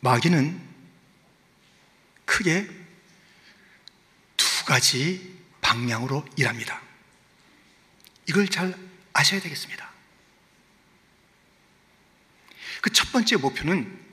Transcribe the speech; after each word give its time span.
마귀는 0.00 0.60
크게 2.24 2.68
두 4.36 4.64
가지 4.64 5.36
방향으로 5.60 6.24
일합니다. 6.36 6.80
이걸 8.28 8.48
잘 8.48 8.74
아셔야 9.12 9.40
되겠습니다. 9.40 9.90
그 12.82 12.90
첫 12.90 13.10
번째 13.10 13.36
목표는 13.36 14.04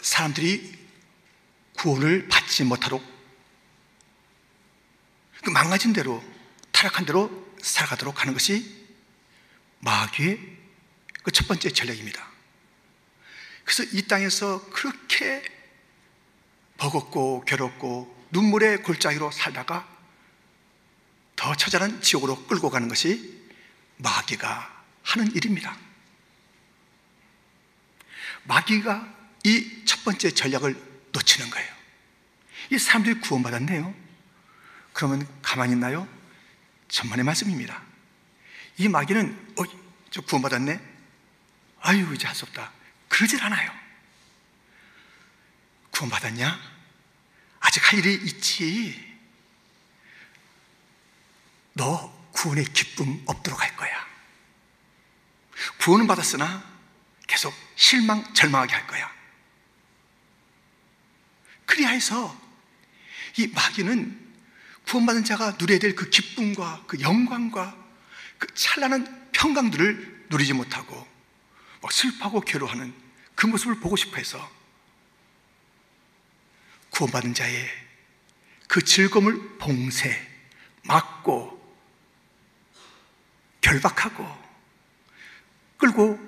사람들이 0.00 0.72
구원을 1.74 2.28
받지 2.28 2.64
못하도록 2.64 3.02
그 5.44 5.50
망가진 5.50 5.92
대로 5.92 6.22
타락한 6.72 7.06
대로 7.06 7.30
살아가도록 7.62 8.20
하는 8.20 8.34
것이 8.34 8.86
마귀의 9.80 10.38
그 11.22 11.30
첫 11.30 11.46
번째 11.46 11.70
전략입니다. 11.70 12.31
그래서 13.64 13.84
이 13.92 14.02
땅에서 14.02 14.68
그렇게 14.70 15.42
버겁고 16.76 17.44
괴롭고 17.44 18.26
눈물의 18.30 18.82
골짜기로 18.82 19.30
살다가 19.30 19.88
더 21.36 21.54
처절한 21.54 22.02
지옥으로 22.02 22.46
끌고 22.46 22.70
가는 22.70 22.88
것이 22.88 23.40
마귀가 23.98 24.84
하는 25.02 25.34
일입니다. 25.34 25.76
마귀가 28.44 29.08
이 29.44 29.82
첫 29.84 30.04
번째 30.04 30.30
전략을 30.32 30.74
놓치는 31.12 31.50
거예요. 31.50 31.72
이 32.70 32.78
사람들이 32.78 33.20
구원받았네요. 33.20 33.94
그러면 34.92 35.26
가만히 35.42 35.74
있나요? 35.74 36.08
천만의 36.88 37.24
말씀입니다. 37.24 37.82
이 38.78 38.88
마귀는, 38.88 39.54
어, 39.58 39.62
저 40.10 40.20
구원받았네? 40.22 40.80
아유, 41.82 42.12
이제 42.14 42.26
할 42.26 42.34
수 42.34 42.44
없다. 42.46 42.72
그러질 43.22 43.40
않아요. 43.44 43.72
구원받았냐? 45.92 46.60
아직 47.60 47.92
할 47.92 48.00
일이 48.00 48.14
있지. 48.14 49.16
너 51.74 52.12
구원의 52.32 52.64
기쁨 52.64 53.22
없도록 53.26 53.62
할 53.62 53.76
거야. 53.76 54.04
구원은 55.78 56.08
받았으나 56.08 56.64
계속 57.28 57.54
실망, 57.76 58.34
절망하게 58.34 58.74
할 58.74 58.88
거야. 58.88 59.08
그리하여서 61.66 62.36
이 63.36 63.46
마귀는 63.46 64.34
구원받은 64.88 65.22
자가 65.24 65.52
누려야 65.60 65.78
될 65.78 65.94
그 65.94 66.10
기쁨과 66.10 66.86
그 66.88 67.00
영광과 67.00 67.76
그 68.38 68.52
찬란한 68.54 69.30
평강들을 69.30 70.26
누리지 70.28 70.54
못하고 70.54 71.06
막 71.80 71.92
슬퍼하고 71.92 72.40
괴로워하는 72.40 73.11
그 73.42 73.48
모습을 73.48 73.80
보고 73.80 73.96
싶어 73.96 74.18
해서 74.18 74.52
구원받은 76.90 77.34
자의 77.34 77.68
그 78.68 78.84
즐거움을 78.84 79.58
봉쇄, 79.58 80.16
막고, 80.84 81.60
결박하고, 83.60 84.24
끌고 85.76 86.20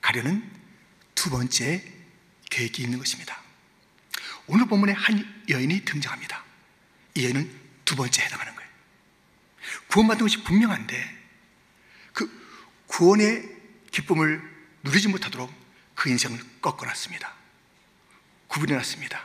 가려는 0.00 0.50
두 1.14 1.28
번째 1.28 1.84
계획이 2.48 2.82
있는 2.82 2.96
것입니다. 2.96 3.38
오늘 4.46 4.66
본문에 4.66 4.92
한 4.92 5.44
여인이 5.50 5.84
등장합니다. 5.84 6.42
이 7.14 7.26
여인은 7.26 7.60
두 7.84 7.94
번째 7.94 8.22
해당하는 8.22 8.54
거예요. 8.54 8.70
구원받은 9.88 10.24
것이 10.24 10.42
분명한데 10.44 11.24
그 12.14 12.82
구원의 12.86 13.54
기쁨을 13.90 14.42
누리지 14.82 15.08
못하도록 15.08 15.61
그 16.02 16.10
인생을 16.10 16.40
꺾어놨습니다. 16.60 17.32
구분해놨습니다. 18.48 19.22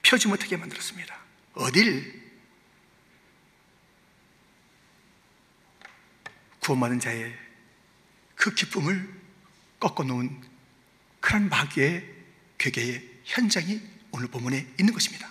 펴지 0.00 0.28
못하게 0.28 0.56
만들었습니다. 0.56 1.14
어딜 1.52 2.22
구원받은 6.60 7.00
자의 7.00 7.38
그 8.34 8.54
기쁨을 8.54 9.12
꺾어놓은 9.78 10.42
그런 11.20 11.50
마귀의 11.50 12.14
괴계의 12.56 13.20
현장이 13.24 13.82
오늘 14.10 14.28
본문에 14.28 14.66
있는 14.80 14.94
것입니다. 14.94 15.30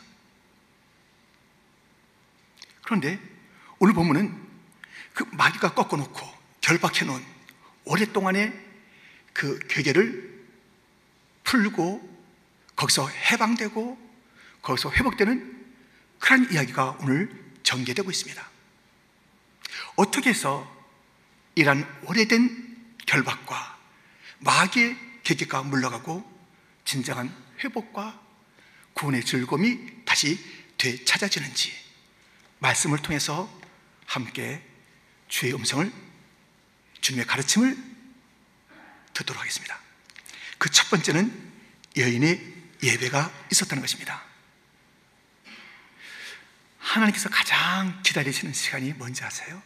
그런데 2.84 3.20
오늘 3.80 3.96
본문은 3.96 4.40
그 5.16 5.24
마귀가 5.32 5.74
꺾어놓고 5.74 6.32
결박해놓은 6.62 7.26
오랫동안의 7.86 8.54
그 9.34 9.58
괴계를 9.68 10.33
풀고 11.54 12.02
거기서 12.76 13.08
해방되고 13.08 14.12
거기서 14.64 14.92
회복되는 14.92 15.66
그런 16.18 16.52
이야기가 16.52 16.98
오늘 17.02 17.30
전개되고 17.62 18.10
있습니다. 18.10 18.44
어떻게 19.96 20.32
해서 20.32 20.68
이런 21.54 21.88
오래된 22.06 22.96
결박과 23.06 23.78
마귀의 24.40 24.98
계기가 25.22 25.62
물러가고 25.62 26.28
진정한 26.86 27.32
회복과 27.64 28.20
구원의 28.94 29.24
즐거움이 29.24 30.06
다시 30.06 30.40
되찾아지는지 30.80 31.72
말씀을 32.58 32.98
통해서 32.98 33.48
함께 34.08 34.68
주의 35.28 35.54
음성을 35.54 35.92
주님의 37.02 37.28
가르침을 37.28 37.78
듣도록 39.14 39.40
하겠습니다. 39.40 39.83
그 40.58 40.70
첫 40.70 40.90
번째는 40.90 41.52
여인의 41.98 42.54
예배가 42.82 43.46
있었다는 43.52 43.82
것입니다. 43.82 44.24
하나님께서 46.80 47.30
가장 47.30 48.02
기다리시는 48.04 48.54
시간이 48.54 48.94
뭔지 48.94 49.24
아세요? 49.24 49.62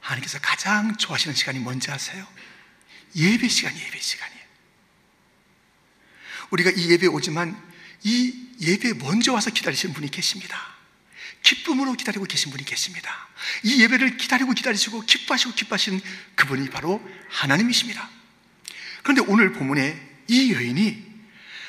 하나님께서 0.00 0.38
가장 0.38 0.96
좋아하시는 0.96 1.34
시간이 1.34 1.58
뭔지 1.58 1.90
아세요? 1.90 2.26
예배 3.16 3.48
시간이 3.48 3.78
예배 3.80 3.98
시간이에요. 4.00 4.46
우리가 6.50 6.70
이 6.70 6.90
예배에 6.92 7.08
오지만 7.08 7.60
이 8.04 8.54
예배에 8.60 8.94
먼저 8.94 9.32
와서 9.32 9.50
기다리시는 9.50 9.94
분이 9.94 10.10
계십니다. 10.10 10.74
기쁨으로 11.42 11.92
기다리고 11.94 12.24
계신 12.24 12.50
분이 12.50 12.64
계십니다. 12.64 13.28
이 13.64 13.82
예배를 13.82 14.16
기다리고 14.16 14.52
기다리시고 14.52 15.02
기뻐하시고 15.02 15.54
기뻐하시는 15.54 16.00
그분이 16.36 16.70
바로 16.70 17.00
하나님이십니다. 17.30 18.15
그런데 19.06 19.22
오늘 19.28 19.52
본문에 19.52 20.24
이 20.26 20.52
여인이 20.52 21.06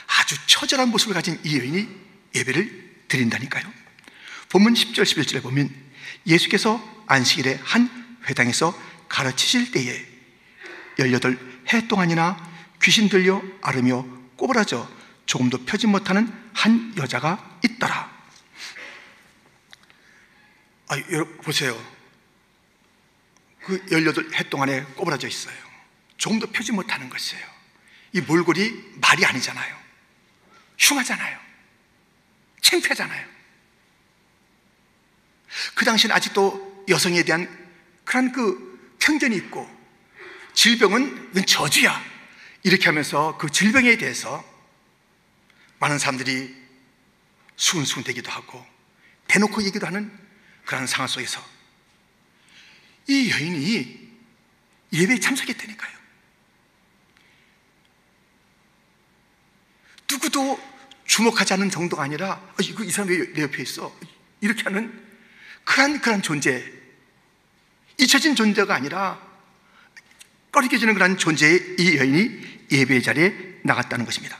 아주 0.07 0.35
처절한 0.47 0.89
모습을 0.89 1.13
가진 1.13 1.39
이 1.43 1.59
여인이 1.59 1.87
예배를 2.33 3.03
드린다니까요. 3.07 3.71
본문 4.49 4.73
10절 4.73 5.03
11절에 5.03 5.43
보면 5.43 5.69
예수께서 6.25 6.81
안식일에 7.05 7.59
한 7.63 8.17
회당에서 8.27 8.75
가르치실 9.07 9.69
때에 9.69 10.03
18해 10.97 11.87
동안이나 11.87 12.43
귀신 12.81 13.07
들려 13.07 13.39
앓으며 13.61 14.03
꼬부라져 14.35 14.89
조금도 15.27 15.63
펴지 15.65 15.85
못하는 15.85 16.33
한 16.53 16.91
여자가 16.97 17.59
있더라. 17.63 18.11
아, 20.87 20.97
여러분 21.11 21.37
보세요. 21.37 21.79
그 23.63 23.79
18해 23.85 24.49
동안에 24.49 24.81
꼬부라져 24.95 25.27
있어요. 25.27 25.66
조금도 26.17 26.51
펴지 26.51 26.71
못하는 26.71 27.09
것이에요. 27.09 27.45
이 28.13 28.21
몰골이 28.21 28.95
말이 29.01 29.25
아니잖아요. 29.25 29.77
흉하잖아요. 30.77 31.39
창피하잖아요. 32.61 33.27
그 35.75 35.85
당시는 35.85 36.15
아직도 36.15 36.85
여성에 36.89 37.23
대한 37.23 37.47
그런 38.03 38.31
그 38.31 38.95
편견이 38.99 39.35
있고 39.35 39.69
질병은 40.53 41.45
저주야. 41.45 42.03
이렇게 42.63 42.85
하면서 42.85 43.37
그 43.37 43.49
질병에 43.49 43.97
대해서 43.97 44.43
많은 45.79 45.99
사람들이 45.99 46.55
수근수근 47.55 48.03
되기도 48.03 48.31
하고 48.31 48.65
대놓고 49.27 49.63
얘기도 49.63 49.85
하는 49.85 50.11
그런 50.65 50.87
상황 50.87 51.07
속에서 51.07 51.43
이 53.07 53.29
여인이 53.31 54.07
예배에 54.93 55.19
참석했다니까요. 55.19 55.96
누구도 60.09 60.59
주목하지 61.05 61.53
않는 61.53 61.69
정도가 61.69 62.03
아니라 62.03 62.33
아, 62.33 62.55
이거 62.61 62.83
이 62.83 62.91
사람이 62.91 63.33
내 63.33 63.43
옆에 63.43 63.61
있어 63.63 63.95
이렇게 64.41 64.63
하는 64.63 65.07
그런 65.63 65.99
그런 66.01 66.21
존재 66.21 66.63
잊혀진 67.97 68.35
존재가 68.35 68.73
아니라 68.73 69.19
꺼리껴지는 70.51 70.93
그런 70.93 71.17
존재의 71.17 71.75
이 71.79 71.97
여인이 71.97 72.67
예배 72.71 73.01
자리에 73.01 73.59
나갔다는 73.63 74.05
것입니다. 74.05 74.39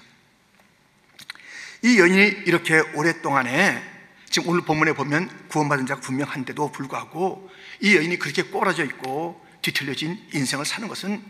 이 1.83 1.99
여인이 1.99 2.43
이렇게 2.45 2.79
오랫동안에 2.79 3.83
지금 4.29 4.49
오늘 4.49 4.61
본문에 4.61 4.93
보면 4.93 5.47
구원받은 5.49 5.85
자가 5.85 6.01
분명한데도 6.01 6.71
불구하고 6.71 7.49
이 7.81 7.95
여인이 7.95 8.17
그렇게 8.19 8.43
꼬라져 8.43 8.83
있고 8.83 9.45
뒤틀려진 9.61 10.19
인생을 10.33 10.65
사는 10.65 10.87
것은 10.87 11.23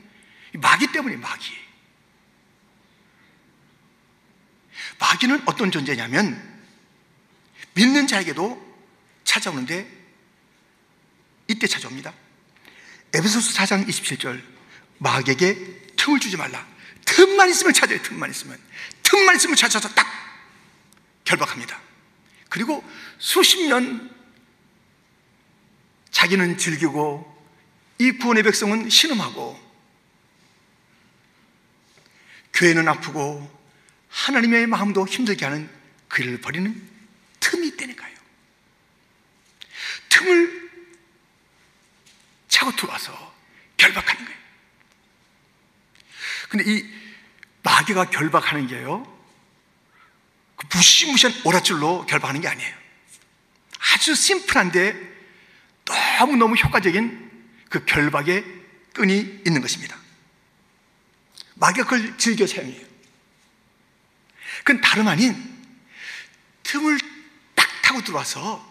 마귀 0.54 0.92
때문에 0.92 1.18
마귀. 1.18 1.67
마귀는 5.00 5.44
어떤 5.46 5.72
존재냐면 5.72 6.42
믿는 7.74 8.08
자에게도 8.08 8.66
찾아오는데 9.24 9.88
이때 11.48 11.68
찾아옵니다. 11.68 12.14
에베소서 13.14 13.54
4장 13.54 13.88
27절 13.88 14.42
마귀에게 15.00 15.94
틈을 15.96 16.20
주지 16.20 16.38
말라. 16.38 16.66
틈만 17.06 17.50
있으면 17.50 17.74
찾아요. 17.74 18.02
틈만 18.02 18.30
있으면. 18.32 18.60
틈만 19.04 19.36
있으면 19.38 19.56
찾아서 19.56 19.88
딱 19.90 20.08
결박합니다. 21.24 21.80
그리고 22.50 22.84
수십 23.18 23.66
년 23.68 24.14
자기는 26.12 26.58
즐기고 26.58 27.36
이 28.00 28.12
구원의 28.12 28.44
백성은 28.44 28.90
신음하고 28.90 29.68
교회는 32.54 32.88
아프고 32.88 33.57
하나님의 34.18 34.66
마음도 34.66 35.08
힘들게 35.08 35.46
하는 35.46 35.70
그를 36.08 36.42
버리는 36.42 36.90
틈이 37.40 37.68
있다니까요. 37.68 38.18
틈을 40.10 40.72
차고 42.48 42.76
들어와서 42.76 43.36
결박하는 43.78 44.26
거예요. 44.26 44.40
근데 46.50 46.72
이 46.72 46.94
마귀가 47.62 48.10
결박하는 48.10 48.68
게요, 48.68 49.06
그 50.56 50.66
무시무시한 50.74 51.40
오라줄로 51.46 52.06
결박하는 52.08 52.42
게 52.42 52.48
아니에요. 52.48 52.76
아주 53.94 54.16
심플한데 54.16 54.96
너무너무 55.86 56.56
효과적인 56.56 57.32
그 57.70 57.86
결박의 57.86 58.44
끈이 58.94 59.42
있는 59.46 59.62
것입니다. 59.62 59.96
마귀가 61.56 61.84
그걸 61.84 62.18
즐겨 62.18 62.48
사용해요. 62.48 62.87
그건 64.60 64.82
다름 64.82 65.08
아닌 65.08 65.36
틈을 66.64 67.00
딱 67.56 67.68
타고 67.82 68.02
들어와서 68.02 68.66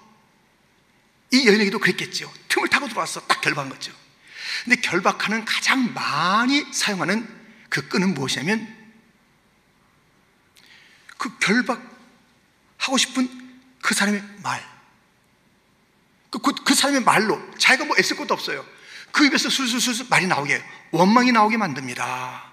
이 1.33 1.47
여인에게도 1.47 1.79
그랬겠죠. 1.79 2.33
틈을 2.49 2.69
타고 2.69 2.89
들어와서 2.89 3.21
딱 3.27 3.41
결박한 3.41 3.71
거죠. 3.71 3.93
근데 4.65 4.81
결박하는 4.81 5.45
가장 5.45 5.93
많이 5.93 6.65
사용하는 6.73 7.29
그 7.69 7.89
끈은 7.89 8.15
무엇이냐면 8.15 8.75
그 11.19 11.37
결박하고 11.39 12.97
싶은 12.99 13.29
그 13.81 13.95
사람의 13.95 14.23
말. 14.43 14.77
그, 16.31 16.39
그, 16.39 16.53
그 16.65 16.75
사람의 16.75 17.03
말로 17.03 17.41
자기가 17.59 17.85
뭐 17.85 17.97
애쓸 17.99 18.17
것도 18.17 18.35
없어요. 18.35 18.67
그 19.13 19.25
입에서 19.25 19.49
술술술 19.49 20.07
말이 20.11 20.27
나오게 20.27 20.63
원망이 20.91 21.33
나오게 21.33 21.57
만듭니다. 21.57 22.46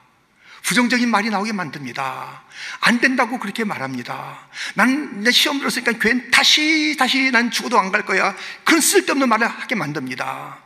부정적인 0.64 1.10
말이 1.10 1.30
나오게 1.30 1.52
만듭니다. 1.52 2.44
안 2.80 3.00
된다고 3.00 3.38
그렇게 3.38 3.64
말합니다. 3.64 4.48
난 4.76 5.24
시험 5.32 5.60
들었으니까 5.60 5.94
교회 6.00 6.30
다시 6.32 6.96
다시 6.98 7.32
난 7.32 7.52
죽어도 7.52 7.78
안 7.78 7.92
갈 7.92 8.06
거야. 8.06 8.36
그런 8.64 8.82
쓸데없는 8.82 9.30
말을 9.30 9.46
하게 9.48 9.76
만듭니다. 9.76 10.58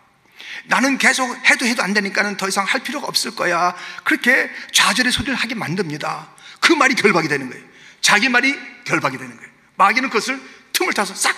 나는 0.65 0.97
계속 0.97 1.35
해도 1.49 1.65
해도 1.65 1.83
안 1.83 1.93
되니까는 1.93 2.37
더 2.37 2.47
이상 2.47 2.63
할 2.65 2.81
필요가 2.83 3.07
없을 3.07 3.35
거야. 3.35 3.75
그렇게 4.03 4.49
좌절의 4.71 5.11
소리를 5.11 5.33
하게 5.35 5.55
만듭니다. 5.55 6.29
그 6.61 6.73
말이 6.73 6.93
결박이 6.95 7.27
되는 7.27 7.49
거예요. 7.49 7.63
자기 7.99 8.29
말이 8.29 8.55
결박이 8.85 9.17
되는 9.17 9.35
거예요. 9.35 9.51
마귀는 9.75 10.09
그것을 10.09 10.39
틈을 10.73 10.93
타서 10.93 11.15
싹 11.15 11.35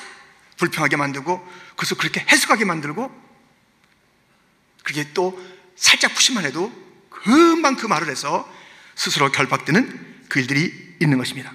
불평하게 0.57 0.97
만들고 0.97 1.47
그것을 1.71 1.97
그렇게 1.97 2.25
해석하게 2.29 2.65
만들고 2.65 3.09
그게 4.83 5.07
또 5.13 5.39
살짝 5.75 6.13
푸시만 6.13 6.44
해도 6.45 6.88
금방 7.24 7.75
그 7.75 7.86
말을 7.86 8.10
해서 8.10 8.51
스스로 8.95 9.31
결박되는 9.31 10.25
그 10.30 10.39
일들이 10.39 10.98
있는 11.01 11.18
것입니다. 11.18 11.54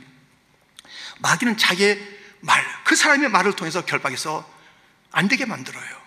마귀는 1.20 1.56
자기의 1.56 2.00
말, 2.40 2.64
그 2.84 2.96
사람의 2.96 3.30
말을 3.30 3.54
통해서 3.54 3.84
결박해서 3.84 4.48
안 5.12 5.28
되게 5.28 5.46
만들어요. 5.46 6.04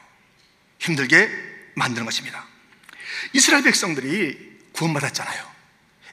힘들게 0.80 1.30
만드는 1.76 2.06
것입니다. 2.06 2.46
이스라엘 3.34 3.64
백성들이 3.64 4.60
구원받았잖아요. 4.74 5.52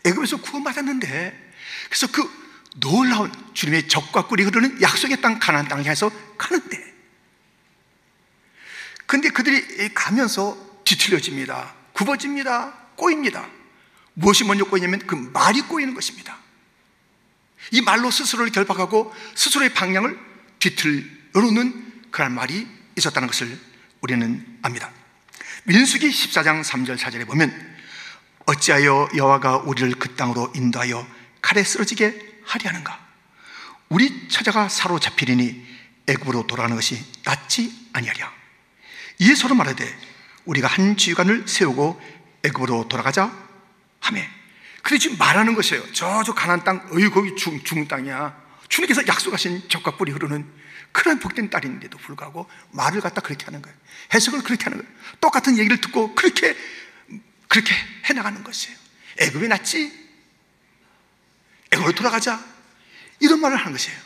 애굽에서 0.04 0.40
구원받았는데 0.40 1.52
그래서 1.86 2.06
그 2.12 2.44
놀라운 2.76 3.32
주님의 3.54 3.88
적과 3.88 4.26
꿀이 4.26 4.42
흐르는 4.42 4.80
약속의 4.82 5.20
땅 5.20 5.38
가나안 5.38 5.68
땅을 5.68 5.84
향해서 5.84 6.10
가는데 6.36 6.94
근데 9.06 9.28
그들이 9.28 9.92
가면서 9.94 10.56
뒤틀려집니다. 10.84 11.74
굽어집니다. 11.92 12.83
꼬입니다. 12.96 13.48
무엇이 14.14 14.44
먼저 14.44 14.64
꼬이냐면 14.64 15.00
그 15.06 15.14
말이 15.14 15.60
꼬이는 15.62 15.94
것입니다. 15.94 16.38
이 17.70 17.80
말로 17.80 18.10
스스로를 18.10 18.52
결박하고 18.52 19.12
스스로의 19.34 19.74
방향을 19.74 20.18
뒤틀어놓는 20.58 22.10
그런 22.10 22.32
말이 22.34 22.66
있었다는 22.96 23.26
것을 23.28 23.58
우리는 24.00 24.58
압니다. 24.62 24.90
민수기 25.64 26.08
14장 26.08 26.62
3절 26.62 26.98
4절에 26.98 27.26
보면 27.26 27.74
어찌하여 28.46 29.08
여호와가 29.16 29.58
우리를 29.58 29.90
그 29.98 30.14
땅으로 30.14 30.52
인도하여 30.54 31.06
칼에 31.40 31.64
쓰러지게 31.64 32.40
하리 32.44 32.66
하는가? 32.66 33.04
우리 33.88 34.28
처자가 34.28 34.68
사로잡히리니 34.68 35.64
애굽으로 36.06 36.46
돌아가는 36.46 36.76
것이 36.76 37.02
낫지 37.24 37.88
아니하랴. 37.92 38.32
이에 39.20 39.34
서로 39.34 39.54
말하되 39.54 39.98
우리가 40.44 40.68
한 40.68 40.96
지휘관을 40.96 41.48
세우고 41.48 42.00
애굽으로 42.44 42.88
돌아가자 42.88 43.32
하매. 44.00 44.28
그래 44.82 44.98
지금 44.98 45.16
말하는 45.16 45.54
것이에요. 45.54 45.92
저저 45.92 46.34
가난 46.34 46.62
땅, 46.62 46.86
어이 46.92 47.08
거기 47.08 47.34
중, 47.36 47.62
중 47.64 47.88
땅이야. 47.88 48.44
주님께서 48.68 49.06
약속하신 49.06 49.68
적과 49.68 49.96
뿔이 49.96 50.10
흐르는 50.10 50.46
그런 50.92 51.18
복된 51.18 51.50
딸인데도 51.50 51.96
불구하고 51.98 52.48
말을 52.70 53.00
갖다 53.00 53.20
그렇게 53.20 53.46
하는 53.46 53.62
거예요. 53.62 53.76
해석을 54.12 54.42
그렇게 54.42 54.64
하는 54.64 54.78
거예요. 54.78 54.92
똑같은 55.20 55.58
얘기를 55.58 55.80
듣고 55.80 56.14
그렇게 56.14 56.56
그렇게 57.48 57.74
해 58.08 58.12
나가는 58.12 58.42
것이에요. 58.44 58.76
애굽이 59.20 59.48
낫지? 59.48 59.92
애굽으로 61.72 61.94
돌아가자. 61.94 62.44
이런 63.20 63.40
말을 63.40 63.56
하는 63.56 63.72
것이에요. 63.72 63.98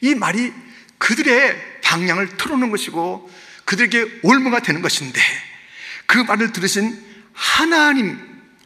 이 0.00 0.14
말이 0.14 0.52
그들의 0.98 1.80
방향을 1.82 2.36
틀어놓는 2.36 2.70
것이고 2.70 3.30
그들에게 3.64 4.20
올무가 4.22 4.60
되는 4.60 4.80
것인데 4.80 5.20
그 6.06 6.18
말을 6.18 6.52
들으신 6.52 7.02
하나님 7.32 8.18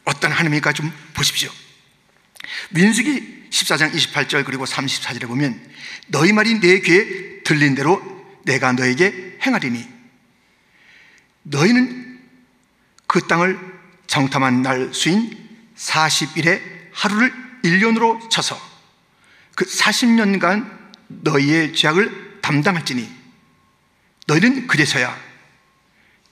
어떤 0.05 0.33
하나님일까 0.33 0.73
좀 0.73 0.93
보십시오. 1.15 1.51
민수기 2.71 3.49
14장 3.51 3.93
28절 3.93 4.45
그리고 4.45 4.65
34절에 4.65 5.27
보면 5.27 5.61
너희 6.09 6.33
말이 6.33 6.61
내 6.61 6.81
귀에 6.81 7.43
들린 7.45 7.75
대로 7.75 8.03
내가 8.45 8.73
너에게 8.73 9.39
행하리니 9.45 9.87
너희는 11.43 12.21
그 13.07 13.27
땅을 13.27 13.59
정탐한 14.07 14.63
날 14.63 14.93
수인 14.93 15.37
40일에 15.77 16.61
하루를 16.93 17.33
1년으로 17.63 18.31
쳐서 18.31 18.59
그 19.55 19.65
40년간 19.65 20.79
너희의 21.09 21.75
죄악을 21.75 22.41
담당할지니 22.43 23.09
너희는 24.27 24.67
그래서야 24.67 25.28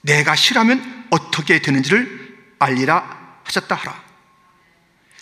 내가 0.07 0.35
싫으면 0.35 1.07
어떻게 1.09 1.61
되는지를 1.61 2.55
알리라 2.59 3.41
하셨다 3.43 3.75
하라. 3.75 4.03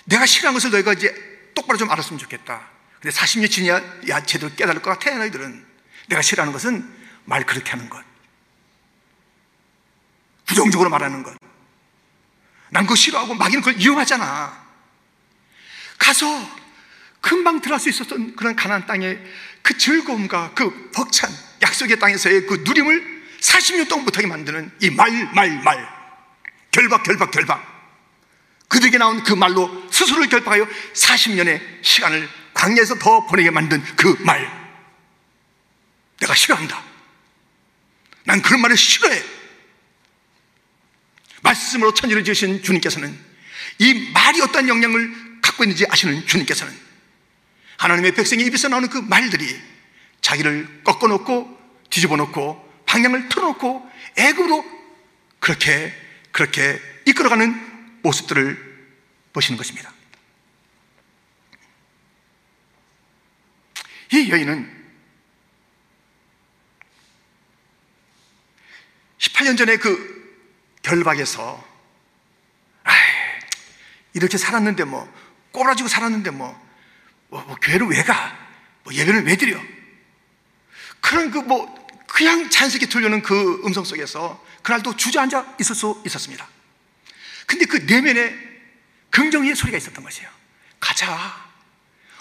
내가 0.06 0.27
싫어한 0.27 0.54
것을 0.54 0.70
너희가 0.70 0.94
이제 0.94 1.51
똑바로 1.56 1.77
좀 1.77 1.89
알았으면 1.89 2.20
좋겠다. 2.20 2.68
근데 3.01 3.15
40년 3.15 3.50
지나야 3.50 3.82
야, 4.10 4.24
제대로 4.24 4.54
깨달을 4.54 4.82
것 4.82 4.92
같아, 4.92 5.15
너희들은. 5.18 5.65
내가 6.08 6.22
싫어하는 6.22 6.54
것은 6.54 6.88
말 7.25 7.46
그렇게 7.46 7.72
하는 7.72 7.89
것. 7.89 8.04
부정적으로 10.46 10.92
말하는 10.92 11.24
것. 11.24 11.36
난 12.70 12.84
그거 12.84 12.96
싫어하고 12.96 13.34
마귀는 13.34 13.63
그걸 13.63 13.82
이용하잖아. 13.82 14.65
가서 15.98 16.25
금방 17.22 17.60
들어갈 17.60 17.80
수 17.80 17.89
있었던 17.89 18.36
그런 18.36 18.56
가난 18.56 18.86
땅의 18.86 19.20
그 19.63 19.77
즐거움과 19.80 20.54
그 20.54 20.92
벅찬 20.92 21.32
약속의 21.63 21.98
땅에서의 21.98 22.46
그 22.46 22.62
누림을 22.63 23.14
40년 23.46 23.88
동안 23.88 24.06
못하게 24.06 24.28
만드는 24.28 24.72
이 24.82 24.90
말, 24.90 25.12
말, 25.34 25.50
말. 25.62 25.96
결박, 26.72 27.04
결박, 27.04 27.32
결박. 27.32 27.75
그들에게 28.68 28.98
나온 28.98 29.24
그 29.24 29.34
말로 29.34 29.88
스스로를 29.92 30.28
결박하여 30.28 30.68
40년의 30.94 31.62
시간을 31.84 32.28
광야에서 32.54 32.96
더 32.96 33.25
보내게 33.28 33.52
만든 33.52 33.84
그 33.96 34.18
말. 34.22 34.66
내가 36.20 36.34
싫어한다. 36.34 36.84
난 38.24 38.42
그런 38.42 38.62
말을 38.62 38.75
싫어해. 38.75 39.24
말씀으로 41.44 41.94
천지를 41.94 42.24
지으신 42.24 42.64
주님께서는 42.64 43.18
이 43.78 44.12
말이 44.12 44.42
어떤 44.42 44.68
영향을 44.68 45.42
갖고 45.42 45.64
있는지 45.64 45.86
아시는 45.88 46.25
주님께서는 46.25 46.75
하나님의 47.78 48.16
백성의 48.16 48.46
입에서 48.48 48.68
나오는 48.68 48.90
그 48.90 48.98
말들이 48.98 49.62
자기를 50.22 50.82
꺾어놓고 50.84 51.86
뒤집어놓고 51.92 52.64
방향을 52.96 53.28
틀어놓고 53.28 53.92
애굽으로 54.16 54.64
그렇게 55.42 55.94
그렇게 56.32 56.80
이끌어가는 57.06 58.00
모습들을 58.02 58.88
보시는 59.34 59.58
것입니다. 59.58 59.94
이 64.14 64.30
여인은 64.30 64.86
18년 69.18 69.58
전에 69.58 69.75
그 69.75 70.80
결박에서 70.82 71.75
이렇게 74.14 74.38
살았는데 74.38 74.86
뭐 74.86 75.14
꼬라지고 75.52 75.90
살았는데 75.90 76.30
뭐, 76.32 76.58
뭐, 77.28 77.42
뭐 77.42 77.56
교회를 77.58 77.88
왜 77.88 78.04
가? 78.04 78.38
뭐 78.84 78.94
예배를 78.94 79.25
왜 79.25 79.36
드려? 79.36 79.62
그런 81.02 81.30
그 81.32 81.40
뭐 81.40 81.85
그냥 82.15 82.50
자연스럽게 82.50 82.86
들려오는 82.86 83.22
그 83.22 83.62
음성 83.65 83.84
속에서 83.84 84.41
그날도 84.62 84.95
주저앉아 84.95 85.57
있을 85.60 85.75
수 85.75 86.01
있었습니다. 86.05 86.48
근데 87.45 87.65
그 87.65 87.75
내면에 87.75 88.34
긍정의 89.10 89.53
소리가 89.53 89.77
있었던 89.77 90.01
것이에요. 90.01 90.29
가자. 90.79 91.45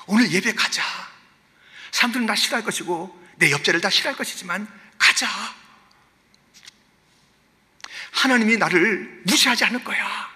오늘 0.06 0.32
예배 0.32 0.54
가자. 0.54 0.82
사람들은 1.92 2.26
나 2.26 2.34
싫어할 2.34 2.64
것이고 2.64 3.24
내 3.36 3.52
옆자리를 3.52 3.80
다 3.80 3.88
싫어할 3.88 4.16
것이지만 4.16 4.66
가자. 4.98 5.28
하나님이 8.10 8.56
나를 8.56 9.22
무시하지 9.26 9.64
않을 9.66 9.84
거야. 9.84 10.28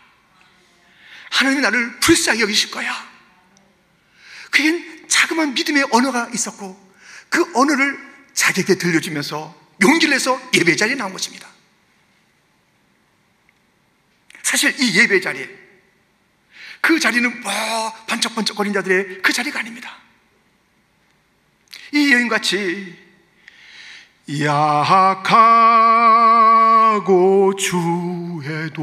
하나님이 1.31 1.63
나를 1.63 1.99
불쌍히 1.99 2.43
여기실 2.43 2.71
거야. 2.71 2.95
그게 4.53 5.05
자그마한 5.09 5.55
믿음의 5.55 5.89
언어가 5.91 6.29
있었고 6.33 6.95
그 7.29 7.59
언어를 7.59 8.08
자기에게 8.39 8.77
들려주면서 8.77 9.53
용기를 9.83 10.15
내서 10.15 10.41
예배 10.55 10.77
자리에 10.77 10.95
나온 10.95 11.13
것입니다. 11.13 11.49
사실 14.43 14.81
이 14.81 14.97
예배 14.97 15.21
자리에 15.21 15.51
그 16.81 17.01
자리는 17.01 17.41
뭐 17.41 17.53
반짝반짝거린 18.07 18.73
자들의 18.73 19.23
그 19.23 19.33
자리가 19.33 19.59
아닙니다. 19.59 19.99
이 21.93 22.13
여인같이 22.13 22.97
약하고 24.45 25.57
주해도 27.57 28.79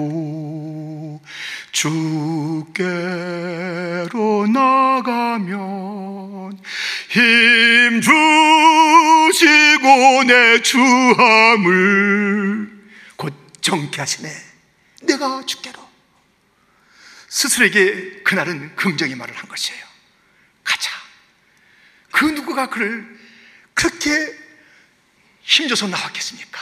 주께로 1.72 2.88
나가면 4.48 5.56
힘 7.16 8.02
주시고 8.02 8.24
내 10.26 10.62
주함을 10.62 11.70
곧 13.16 13.34
정케 13.62 14.02
하시네. 14.02 14.30
내가 15.04 15.46
주께로. 15.46 15.80
스스로에게 17.30 18.24
그날은 18.24 18.76
긍정의 18.76 19.16
말을 19.16 19.34
한 19.34 19.48
것이에요. 19.48 19.86
가자. 20.66 20.92
그 22.12 22.26
누구가 22.26 22.68
그를 22.70 23.08
그렇게 23.74 24.38
힘줘서 25.44 25.88
나왔겠습니까? 25.88 26.60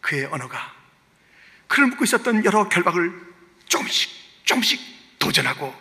그의 0.00 0.24
언어가 0.24 0.74
그를 1.68 1.86
묻고 1.90 2.02
있었던 2.02 2.44
여러 2.44 2.68
결박을 2.68 3.12
조금씩 3.68 4.10
조금씩 4.44 4.80
도전하고 5.20 5.72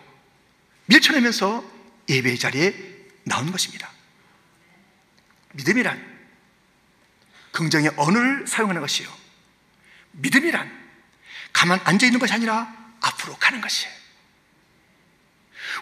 밀쳐내면서 0.85 1.63
예배의 2.07 2.37
자리에 2.37 2.94
나온 3.25 3.51
것입니다. 3.51 3.91
믿음이란 5.53 6.15
긍정의 7.51 7.91
언어를 7.97 8.47
사용하는 8.47 8.81
것이요. 8.81 9.09
믿음이란 10.11 10.85
가만 11.53 11.79
앉아 11.83 12.05
있는 12.05 12.19
것이 12.19 12.33
아니라 12.33 12.73
앞으로 13.01 13.35
가는 13.37 13.61
것이에요. 13.61 13.93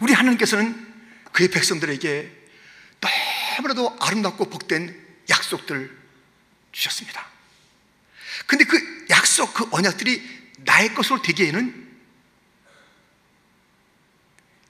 우리 0.02 0.14
하나님께서는 0.14 0.94
그의 1.32 1.50
백성들에게 1.50 2.44
너무나도 3.58 3.98
아름답고 4.00 4.50
복된 4.50 5.04
약속들 5.30 6.04
주셨습니다. 6.72 7.26
근데 8.46 8.66
그 8.66 9.06
약속, 9.10 9.54
그 9.54 9.68
언약들이 9.72 10.52
나의 10.60 10.94
것으로 10.94 11.22
되기에는 11.22 11.84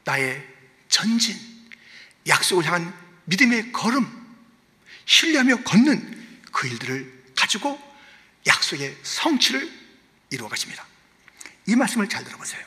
나의 0.06 0.48
전진, 0.89 1.52
약속을 2.27 2.65
향한 2.65 2.94
믿음의 3.25 3.72
걸음, 3.72 4.08
신뢰하며 5.06 5.63
걷는 5.63 6.42
그 6.51 6.68
일들을 6.68 7.24
가지고 7.36 7.80
약속의 8.48 8.98
성취를 9.03 9.72
이루어 10.30 10.50
가십니다. 10.50 10.86
이 11.68 11.75
말씀을 11.75 12.10
잘 12.10 12.24
들어보세요. 12.24 12.63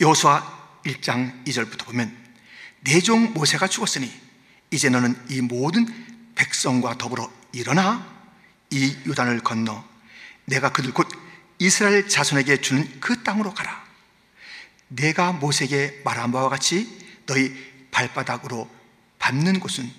여호수아 0.00 0.80
1장 0.84 1.44
2절부터 1.44 1.84
보면 1.84 2.16
내종 2.80 3.34
모세가 3.34 3.68
죽었으니 3.68 4.10
이제 4.70 4.88
너는 4.88 5.14
이 5.28 5.40
모든 5.40 5.86
백성과 6.34 6.96
더불어 6.96 7.30
일어나 7.52 8.06
이 8.70 8.96
요단을 9.06 9.40
건너 9.40 9.84
내가 10.46 10.72
그들 10.72 10.92
곧 10.92 11.08
이스라엘 11.58 12.08
자손에게 12.08 12.60
주는 12.60 13.00
그 13.00 13.22
땅으로 13.22 13.52
가라. 13.52 13.84
내가 14.88 15.32
모세에게 15.32 16.00
말한 16.04 16.32
바와 16.32 16.48
같이 16.48 16.98
너희 17.26 17.69
발바닥으로 17.90 18.68
밟는 19.18 19.60
곳은 19.60 19.90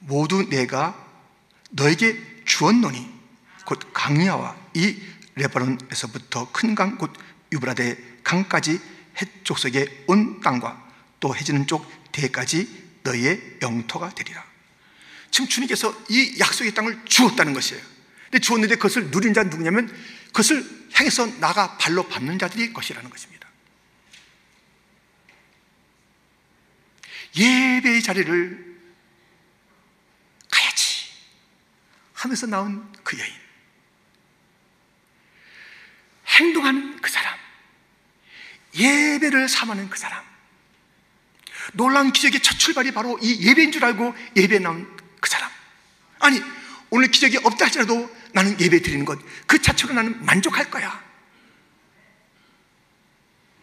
모두 0.00 0.48
내가 0.48 0.96
너에게 1.70 2.16
주었노니 2.44 3.18
곧 3.64 3.80
강야와 3.92 4.56
이 4.74 4.96
레바논에서부터 5.34 6.50
큰 6.52 6.74
강 6.74 6.96
곧 6.98 7.12
유브라데 7.52 8.20
강까지 8.24 8.80
해쪽 9.20 9.58
속에 9.58 10.04
온 10.06 10.40
땅과 10.40 10.88
또 11.20 11.34
해지는 11.34 11.66
쪽 11.66 11.86
대까지 12.12 12.68
너희의 13.02 13.58
영토가 13.62 14.10
되리라. 14.10 14.44
지금 15.30 15.48
주님께서 15.48 15.94
이 16.08 16.36
약속의 16.38 16.74
땅을 16.74 17.04
주었다는 17.04 17.52
것이에요. 17.52 17.82
근데 18.24 18.38
주었는데 18.38 18.76
그것을 18.76 19.10
누린 19.10 19.34
자는 19.34 19.50
누구냐면 19.50 19.88
그것을 20.28 20.64
향해서 20.92 21.26
나가 21.40 21.76
발로 21.78 22.06
밟는 22.08 22.38
자들이 22.38 22.72
것이라는 22.72 23.08
것입니다. 23.08 23.37
예배의 27.36 28.02
자리를 28.02 28.80
가야지 30.50 31.10
하면서 32.14 32.46
나온 32.46 32.92
그 33.02 33.18
여인. 33.18 33.32
행동하는 36.26 37.00
그 37.00 37.10
사람. 37.10 37.36
예배를 38.74 39.48
삼하는 39.48 39.88
그 39.88 39.98
사람. 39.98 40.24
놀라운 41.74 42.12
기적의 42.12 42.40
첫 42.40 42.58
출발이 42.58 42.92
바로 42.92 43.18
이 43.20 43.46
예배인 43.46 43.72
줄 43.72 43.84
알고 43.84 44.14
예배에 44.36 44.58
나온 44.60 44.96
그 45.20 45.28
사람. 45.28 45.50
아니, 46.20 46.40
오늘 46.90 47.10
기적이 47.10 47.38
없다 47.38 47.66
할지라도 47.66 48.10
나는 48.32 48.58
예배 48.60 48.82
드리는 48.82 49.04
것, 49.04 49.18
그 49.46 49.60
자체로 49.60 49.94
나는 49.94 50.24
만족할 50.24 50.70
거야. 50.70 51.04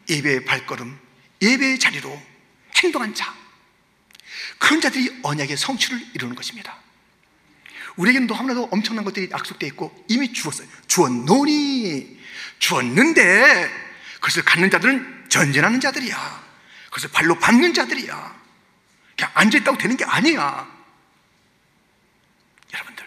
예배의 0.09 0.45
발걸음, 0.45 0.99
예배의 1.41 1.79
자리로 1.79 2.21
행동한 2.75 3.13
자. 3.13 3.33
그런 4.57 4.81
자들이 4.81 5.19
언약의 5.23 5.57
성취를 5.57 5.99
이루는 6.13 6.35
것입니다. 6.35 6.77
우리에게는 7.97 8.27
너무나도 8.27 8.69
엄청난 8.71 9.05
것들이 9.05 9.29
약속되어 9.31 9.67
있고 9.69 10.05
이미 10.09 10.33
주었어요. 10.33 10.67
주었노니, 10.87 12.19
주었는데 12.59 13.71
그것을 14.15 14.43
갖는 14.43 14.69
자들은 14.69 15.25
전진하는 15.29 15.79
자들이야. 15.79 16.43
그래서 16.89 17.07
발로 17.09 17.37
밟는 17.39 17.73
자들이야. 17.73 18.35
그냥 19.15 19.31
앉아있다고 19.33 19.77
되는 19.77 19.97
게 19.97 20.03
아니야. 20.05 20.67
여러분들, 22.73 23.05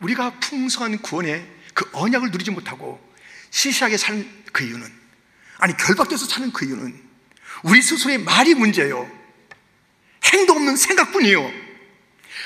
우리가 0.00 0.38
풍성한 0.40 0.98
구원의 0.98 1.50
그 1.72 1.88
언약을 1.92 2.30
누리지 2.30 2.50
못하고 2.50 3.00
시시하게 3.50 3.96
사는 3.96 4.44
그 4.52 4.64
이유는, 4.64 4.92
아니, 5.58 5.76
결박돼서 5.76 6.26
사는 6.26 6.52
그 6.52 6.66
이유는 6.66 7.02
우리 7.62 7.80
스스로의 7.80 8.18
말이 8.18 8.54
문제예요. 8.54 9.10
행동 10.34 10.56
없는 10.58 10.76
생각뿐이요. 10.76 11.52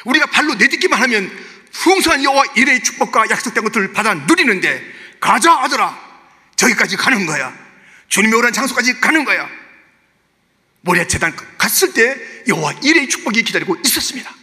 우리가 0.04 0.26
발로 0.26 0.54
내딛기만 0.54 1.00
하면 1.02 1.47
풍성한 1.73 2.23
여호와 2.25 2.45
일의 2.57 2.83
축복과 2.83 3.26
약속된 3.30 3.64
것들을 3.64 3.92
받아 3.92 4.14
누리는데 4.14 4.83
가자 5.21 5.52
아들아 5.61 5.99
저기까지 6.57 6.97
가는 6.97 7.26
거야. 7.26 7.57
주님이 8.09 8.35
오란 8.35 8.52
장소까지 8.52 9.00
가는 9.00 9.25
거야. 9.25 9.49
모리아 10.83 11.07
재단 11.07 11.35
갔을 11.57 11.92
때 11.92 12.16
여호와 12.49 12.73
일의 12.83 13.09
축복이 13.09 13.42
기다리고 13.42 13.76
있었습니다. 13.85 14.35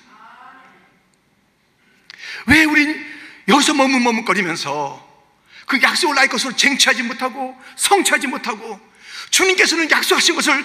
왜 2.47 2.63
우린 2.63 3.05
여기서 3.47 3.73
머뭇머뭇거리면서 3.73 5.03
그 5.65 5.81
약속을 5.81 6.15
나의 6.15 6.27
것으로 6.29 6.55
쟁취하지 6.55 7.03
못하고 7.03 7.59
성취하지 7.75 8.27
못하고 8.27 8.79
주님께서는 9.31 9.89
약속하신 9.89 10.35
것을 10.35 10.63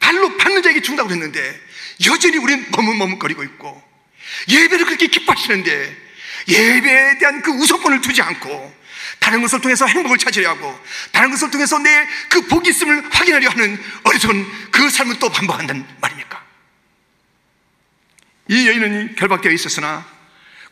발로 0.00 0.36
받는 0.36 0.62
자에게 0.62 0.82
준다고 0.82 1.10
했는데 1.10 1.69
여전히 2.06 2.38
우리는 2.38 2.66
머뭇머뭇거리고 2.70 3.42
있고 3.44 3.82
예배를 4.48 4.86
그렇게 4.86 5.06
기뻐하시는데 5.06 5.96
예배에 6.48 7.18
대한 7.18 7.42
그 7.42 7.50
우선권을 7.52 8.00
두지 8.00 8.22
않고 8.22 8.80
다른 9.18 9.42
것을 9.42 9.60
통해서 9.60 9.86
행복을 9.86 10.18
찾으려 10.18 10.50
하고 10.50 10.78
다른 11.12 11.30
것을 11.30 11.50
통해서 11.50 11.78
내 11.78 11.90
그 12.30 12.46
복이 12.46 12.70
있음을 12.70 13.08
확인하려 13.12 13.50
하는 13.50 13.82
어리석은 14.04 14.70
그 14.70 14.88
삶을 14.88 15.18
또 15.18 15.28
반복한다는 15.30 15.86
말입니까? 16.00 16.42
이 18.48 18.68
여인은 18.68 19.16
결박되어 19.16 19.52
있었으나 19.52 20.06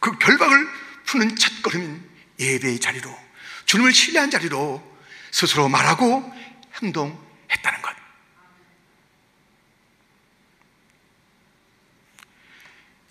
그 0.01 0.17
결박을 0.19 0.69
푸는 1.05 1.37
첫걸음인 1.37 2.03
예배의 2.39 2.79
자리로 2.79 3.15
주님을 3.67 3.93
신뢰한 3.93 4.31
자리로 4.31 4.83
스스로 5.31 5.69
말하고 5.69 6.33
행동했다는 6.83 7.83
것. 7.83 7.98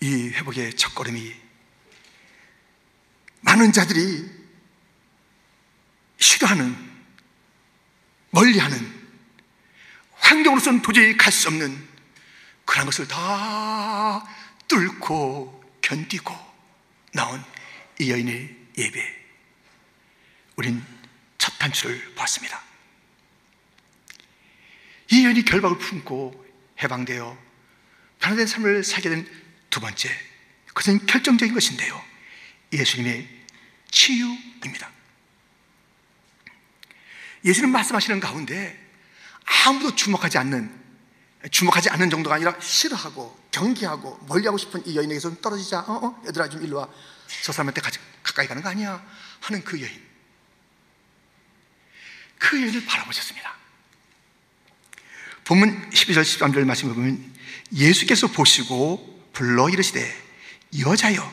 이 0.00 0.28
회복의 0.28 0.74
첫걸음이 0.74 1.34
많은 3.40 3.72
자들이 3.72 4.28
싫어하는, 6.18 6.76
멀리하는 8.30 8.98
환경으로서는 10.14 10.82
도저히 10.82 11.16
갈 11.16 11.32
수 11.32 11.48
없는 11.48 11.88
그런 12.64 12.84
것을 12.84 13.08
다 13.08 14.26
뚫고 14.68 15.78
견디고 15.80 16.34
나온 17.14 17.42
이 17.98 18.10
여인의 18.10 18.56
예배. 18.76 19.26
우린 20.56 20.84
첫 21.38 21.56
단추를 21.58 22.14
봤습니다. 22.14 22.62
이 25.10 25.24
여인이 25.24 25.44
결박을 25.44 25.78
품고 25.78 26.46
해방되어 26.82 27.38
변화된 28.20 28.46
삶을 28.46 28.84
살게 28.84 29.08
된 29.08 29.47
두 29.70 29.80
번째, 29.80 30.10
그것은 30.68 31.06
결정적인 31.06 31.54
것인데요. 31.54 32.02
예수님의 32.72 33.28
치유입니다. 33.90 34.90
예수님 37.44 37.70
말씀하시는 37.70 38.20
가운데 38.20 38.88
아무도 39.66 39.94
주목하지 39.94 40.38
않는, 40.38 40.74
주목하지 41.50 41.90
않는 41.90 42.10
정도가 42.10 42.36
아니라 42.36 42.58
싫어하고 42.60 43.38
경계하고 43.50 44.26
멀리하고 44.28 44.58
싶은 44.58 44.86
이 44.86 44.96
여인에게서 44.96 45.30
좀 45.30 45.40
떨어지자. 45.40 45.80
어, 45.80 46.06
어, 46.06 46.22
얘들아 46.26 46.48
좀 46.48 46.62
일로 46.62 46.78
와. 46.78 46.88
저 47.42 47.52
사람한테 47.52 47.80
가까이 48.22 48.46
가는 48.46 48.62
거 48.62 48.68
아니야. 48.68 49.04
하는 49.40 49.64
그 49.64 49.80
여인. 49.80 50.08
그 52.38 52.60
여인을 52.62 52.84
바라보셨습니다. 52.84 53.56
본문 55.44 55.90
12절 55.90 56.22
13절 56.22 56.64
말씀을 56.64 56.94
보면 56.94 57.34
예수께서 57.72 58.26
보시고 58.26 59.17
불러 59.38 59.68
이르시되 59.68 60.04
여자여 60.80 61.32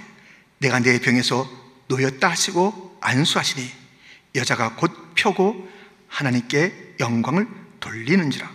내가 0.59 0.79
내 0.79 1.00
병에서 1.00 1.50
놓였다 1.88 2.29
하시고 2.29 3.00
안수하시니 3.01 3.67
여자가 4.35 4.75
곧 4.75 5.15
펴고 5.15 5.67
하나님께 6.07 6.97
영광을 7.00 7.47
돌리는지라 7.79 8.47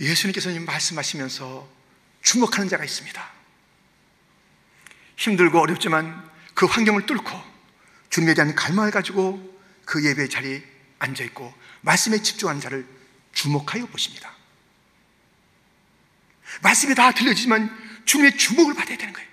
예수님께서는 0.00 0.66
말씀하시면서 0.66 1.66
주목하는 2.20 2.68
자가 2.68 2.84
있습니다 2.84 3.32
힘들고 5.16 5.60
어렵지만 5.60 6.30
그 6.52 6.66
환경을 6.66 7.06
뚫고 7.06 7.40
주님에 8.10 8.34
대한 8.34 8.54
갈망을 8.54 8.90
가지고 8.90 9.58
그 9.86 10.04
예배 10.04 10.28
자리에 10.28 10.62
앉아있고 10.98 11.54
말씀에 11.80 12.20
집중하는 12.20 12.60
자를 12.60 12.86
주목하여 13.32 13.86
보십니다. 13.86 14.33
말씀이 16.62 16.94
다 16.94 17.12
들려지지만 17.12 18.02
주님의 18.04 18.36
주목을 18.36 18.74
받아야 18.74 18.96
되는 18.96 19.12
거예요. 19.12 19.28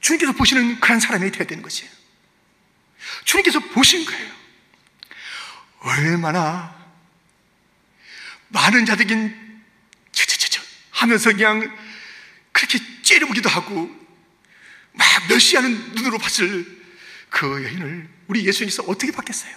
주님께서 0.00 0.32
보시는 0.32 0.80
그런 0.80 0.98
사람이 1.00 1.30
되어야 1.30 1.46
되는 1.46 1.62
것이에요. 1.62 1.90
주님께서 3.24 3.60
보신 3.60 4.04
거예요. 4.04 4.40
얼마나 5.80 6.78
많은 8.48 8.84
자들긴 8.86 9.62
저저저저 10.12 10.62
하면서 10.90 11.30
그냥 11.30 11.76
그렇게 12.52 12.78
째려보기도 13.02 13.48
하고 13.48 13.88
막 14.92 15.06
멸시하는 15.28 15.94
눈으로 15.94 16.18
봤을 16.18 16.80
그 17.30 17.64
여인을 17.64 18.08
우리 18.26 18.46
예수님께서 18.46 18.82
어떻게 18.84 19.12
받겠어요? 19.12 19.56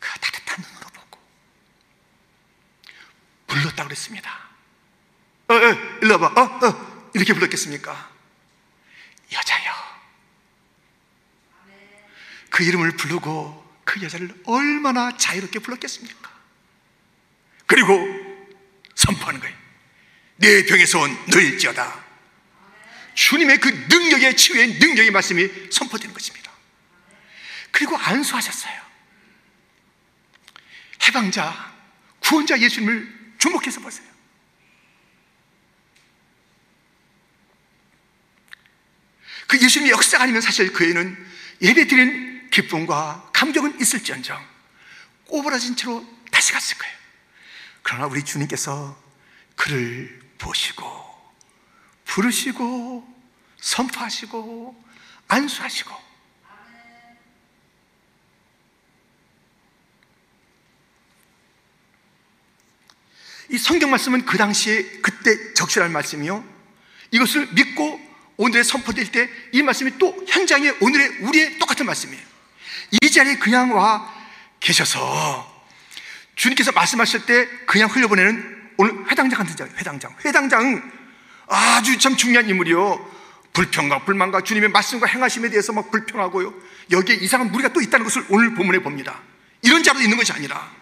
그 0.00 0.08
따뜻한 0.20 0.64
눈으로 0.66 0.81
불렀다 3.72 3.84
그랬습니다. 3.84 4.38
어, 5.48 5.54
어, 5.54 5.98
일로 6.02 6.18
와봐. 6.18 6.40
어, 6.40 6.66
어, 6.66 7.10
이렇게 7.14 7.32
불렀겠습니까? 7.34 8.10
여자여. 9.32 9.72
그 12.50 12.64
이름을 12.64 12.96
부르고 12.96 13.80
그 13.84 14.02
여자를 14.02 14.34
얼마나 14.46 15.16
자유롭게 15.16 15.58
불렀겠습니까? 15.58 16.30
그리고 17.66 17.98
선포하는 18.94 19.40
거예요. 19.40 19.56
내 20.36 20.64
병에서 20.66 21.00
온 21.00 21.26
너일지어다. 21.28 22.02
주님의 23.14 23.58
그 23.58 23.68
능력의 23.68 24.36
치유의 24.36 24.78
능력의 24.78 25.10
말씀이 25.10 25.48
선포되는 25.70 26.14
것입니다. 26.14 26.50
그리고 27.70 27.96
안수하셨어요. 27.96 28.82
해방자, 31.06 31.72
구원자 32.20 32.58
예수님을 32.58 33.21
주목해서 33.42 33.80
보세요. 33.80 34.06
그 39.48 39.60
예수님의 39.60 39.90
역사가 39.90 40.22
아니면 40.22 40.40
사실 40.40 40.72
그 40.72 40.88
애는 40.88 41.26
예배 41.60 41.88
드린 41.88 42.48
기쁨과 42.50 43.30
감격은 43.32 43.80
있을지언정 43.80 44.40
꼬부라진 45.26 45.74
채로 45.74 46.06
다시 46.30 46.52
갔을 46.52 46.78
거예요. 46.78 46.96
그러나 47.82 48.06
우리 48.06 48.24
주님께서 48.24 48.96
그를 49.56 50.22
보시고 50.38 50.86
부르시고 52.04 53.24
선포하시고 53.58 54.84
안수하시고 55.26 56.11
이 63.52 63.58
성경 63.58 63.90
말씀은 63.90 64.24
그 64.24 64.38
당시에 64.38 64.82
그때 65.02 65.52
적실한 65.54 65.92
말씀이요. 65.92 66.42
이것을 67.10 67.48
믿고 67.52 68.00
오늘에 68.38 68.62
선포될 68.62 69.12
때 69.12 69.28
이 69.52 69.62
말씀이 69.62 69.98
또 69.98 70.16
현장에 70.26 70.72
오늘의 70.80 71.08
우리의 71.20 71.58
똑같은 71.58 71.84
말씀이에요. 71.84 72.22
이 73.02 73.10
자리에 73.10 73.36
그냥 73.36 73.76
와 73.76 74.10
계셔서 74.60 75.64
주님께서 76.34 76.72
말씀하실 76.72 77.26
때 77.26 77.46
그냥 77.66 77.90
흘려보내는 77.90 78.72
오늘 78.78 79.10
회당장 79.10 79.38
같은 79.38 79.54
자 79.54 79.68
회당장. 79.76 80.16
회당장 80.24 80.90
아주 81.46 81.98
참 81.98 82.16
중요한 82.16 82.48
인물이요. 82.48 83.12
불평과 83.52 84.06
불만과 84.06 84.40
주님의 84.40 84.70
말씀과 84.70 85.06
행하심에 85.06 85.50
대해서 85.50 85.74
막 85.74 85.90
불평하고요. 85.90 86.54
여기에 86.90 87.16
이상한 87.16 87.52
무리가 87.52 87.74
또 87.74 87.82
있다는 87.82 88.04
것을 88.04 88.24
오늘 88.30 88.54
본문에 88.54 88.78
봅니다. 88.78 89.20
이런 89.60 89.82
자로 89.82 90.00
있는 90.00 90.16
것이 90.16 90.32
아니라 90.32 90.72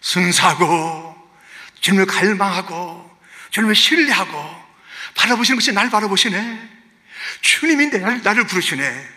순사하고 0.00 1.15
주님을 1.80 2.06
갈망하고 2.06 3.18
주님을 3.50 3.74
신뢰하고 3.74 4.66
바라보시는 5.14 5.56
것이 5.56 5.72
날 5.72 5.90
바라보시네. 5.90 6.70
주님이 7.40 7.86
나를, 7.86 8.22
나를 8.22 8.46
부르시네. 8.46 9.08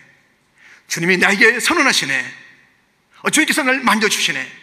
주님이 0.87 1.17
나에게 1.17 1.59
선언하시네. 1.59 2.35
어, 3.21 3.29
주님께서 3.29 3.63
나를 3.63 3.81
만져주시네. 3.81 4.59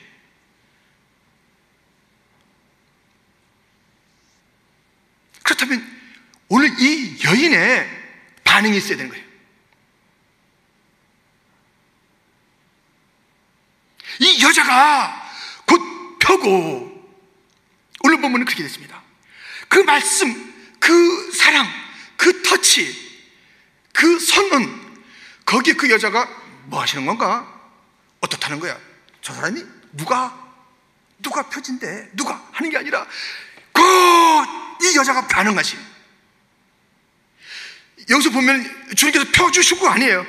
그렇다면 5.42 5.96
오늘 6.48 6.74
이 6.80 7.22
여인의 7.24 7.88
반응이 8.44 8.76
있어야 8.76 8.96
되는 8.96 9.10
거예요. 9.10 9.24
이 14.18 14.42
여자가 14.42 15.30
곧 15.66 16.18
펴고 16.18 16.95
오늘 18.16 18.22
본문은 18.22 18.46
그렇게 18.46 18.62
됐습니다. 18.62 19.02
그 19.68 19.78
말씀, 19.80 20.54
그 20.78 21.32
사랑, 21.32 21.66
그 22.16 22.42
터치, 22.42 23.24
그 23.92 24.18
선언, 24.18 25.04
거기에 25.44 25.74
그 25.74 25.90
여자가 25.90 26.28
뭐 26.64 26.80
하시는 26.80 27.04
건가? 27.04 27.46
어떻다는 28.20 28.58
거야? 28.58 28.78
저 29.20 29.34
사람이 29.34 29.62
누가, 29.92 30.34
누가 31.22 31.48
펴진대? 31.48 32.10
누가? 32.14 32.42
하는 32.52 32.70
게 32.70 32.78
아니라 32.78 33.06
곧 33.72 34.56
이 34.82 34.96
여자가 34.96 35.26
반응하시. 35.26 35.76
여기서 38.10 38.30
보면 38.30 38.94
주님께서 38.94 39.26
펴주시고 39.32 39.88
아니에요. 39.88 40.26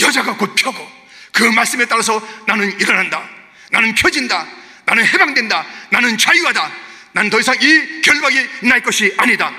여자가 0.00 0.36
곧 0.36 0.54
펴고 0.54 0.90
그 1.32 1.44
말씀에 1.44 1.84
따라서 1.86 2.20
나는 2.46 2.78
일어난다. 2.80 3.28
나는 3.70 3.94
펴진다. 3.94 4.46
나는 4.86 5.06
해방된다. 5.06 5.64
나는 5.90 6.18
자유하다. 6.18 6.72
나는 7.12 7.30
더 7.30 7.38
이상 7.40 7.54
이 7.60 8.00
결박이 8.02 8.48
날 8.62 8.82
것이 8.82 9.14
아니다. 9.16 9.54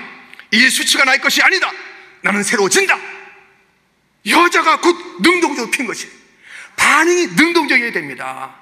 이 0.50 0.68
수치가 0.68 1.04
날 1.04 1.18
것이 1.18 1.42
아니다. 1.42 1.70
나는 2.22 2.42
새로워진다. 2.42 2.98
여자가 4.26 4.80
곧 4.80 4.96
능동적으로 5.20 5.70
핀 5.70 5.86
것이 5.86 6.08
반응이 6.76 7.26
능동적이어야 7.28 7.92
됩니다. 7.92 8.54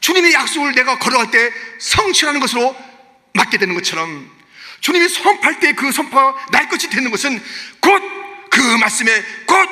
주님의 0.00 0.34
약속을 0.34 0.74
내가 0.74 0.98
걸어갈 0.98 1.30
때 1.30 1.50
성취하는 1.78 2.40
것으로 2.40 2.76
맞게 3.34 3.58
되는 3.58 3.74
것처럼 3.74 4.30
주님이 4.80 5.08
선포할 5.08 5.60
때 5.60 5.72
그 5.72 5.90
선포가 5.90 6.46
날 6.52 6.68
것이 6.68 6.90
되는 6.90 7.10
것은 7.10 7.42
곧 7.80 8.24
그 8.54 8.60
말씀에 8.78 9.22
곧 9.46 9.68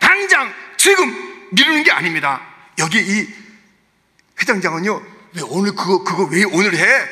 당장 0.00 0.52
지금 0.76 1.48
미루는 1.52 1.84
게 1.84 1.92
아닙니다. 1.92 2.44
여기 2.78 2.98
이 2.98 3.28
회장장은요, 4.40 5.06
왜 5.34 5.42
오늘 5.42 5.74
그거, 5.74 6.04
그거 6.04 6.24
왜 6.24 6.44
오늘 6.44 6.76
해? 6.76 7.08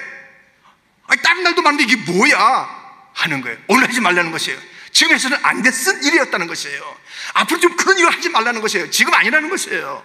아니, 1.07 1.23
다른 1.23 1.43
날도 1.43 1.63
많은데 1.63 1.85
이게 1.85 1.97
뭐야? 1.97 2.81
하는 3.15 3.41
거예요. 3.41 3.59
오늘 3.69 3.89
하지 3.89 4.01
말라는 4.01 4.31
것이에요. 4.31 4.59
지금 4.93 5.15
해서는 5.15 5.39
안 5.43 5.63
됐은 5.63 6.03
일이었다는 6.05 6.47
것이에요. 6.47 6.97
앞으로 7.35 7.61
좀 7.61 7.77
그런 7.77 7.99
일을 7.99 8.13
하지 8.13 8.29
말라는 8.29 8.61
것이에요. 8.61 8.91
지금 8.91 9.15
아니라는 9.15 9.49
것이에요. 9.49 10.05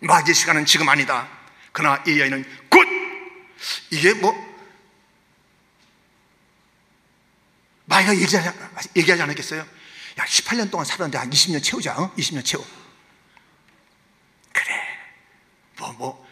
맞이 0.00 0.32
시간은 0.34 0.66
지금 0.66 0.88
아니다. 0.88 1.28
그러나 1.72 2.02
이 2.06 2.18
여인은 2.18 2.44
곧 2.68 2.86
이게 3.90 4.14
뭐 4.14 4.34
마이가 7.84 8.14
얘기하지, 8.16 8.50
얘기하지 8.96 9.22
않았겠어요? 9.22 9.60
야, 9.60 10.24
18년 10.24 10.70
동안 10.70 10.84
살았는데 10.84 11.18
한 11.18 11.30
20년 11.30 11.62
채우자. 11.62 11.96
어? 11.96 12.14
20년 12.16 12.44
채워. 12.44 12.64
그래. 14.52 14.74
뭐, 15.78 15.92
뭐. 15.94 16.29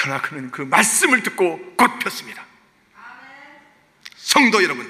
그러나 0.00 0.22
그는 0.22 0.52
그 0.52 0.62
말씀을 0.62 1.24
듣고 1.24 1.58
곧 1.76 1.98
폈습니다. 1.98 2.46
성도 4.16 4.62
여러분. 4.62 4.88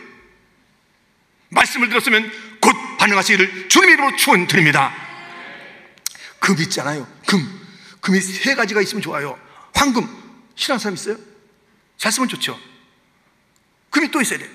말씀을 1.49 1.89
들었으면 1.89 2.31
곧 2.61 2.75
반응하시기를 2.99 3.71
주님의 3.71 3.95
이름으로 3.95 4.17
축원드립니다. 4.17 4.95
금 6.39 6.59
있잖아요. 6.59 7.11
금. 7.27 7.39
금이 8.03 8.21
세 8.21 8.55
가지가 8.55 8.83
있으면 8.83 9.01
좋아요. 9.01 9.41
황금. 9.75 10.07
싫어하는 10.55 10.79
사람 10.79 10.95
있어요? 10.95 11.17
잘 11.97 12.13
쓰면 12.13 12.29
좋죠. 12.29 12.61
금이 13.89 14.11
또 14.11 14.21
있어야 14.21 14.39
돼. 14.39 14.51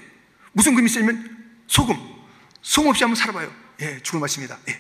무슨 0.52 0.76
금이 0.76 0.86
있으면 0.86 1.56
소금. 1.66 1.98
소금 2.62 2.92
없이 2.92 3.04
한번 3.04 3.16
살아봐요. 3.16 3.52
예, 3.82 4.00
죽을 4.04 4.20
맛입니다. 4.20 4.60
예, 4.70 4.80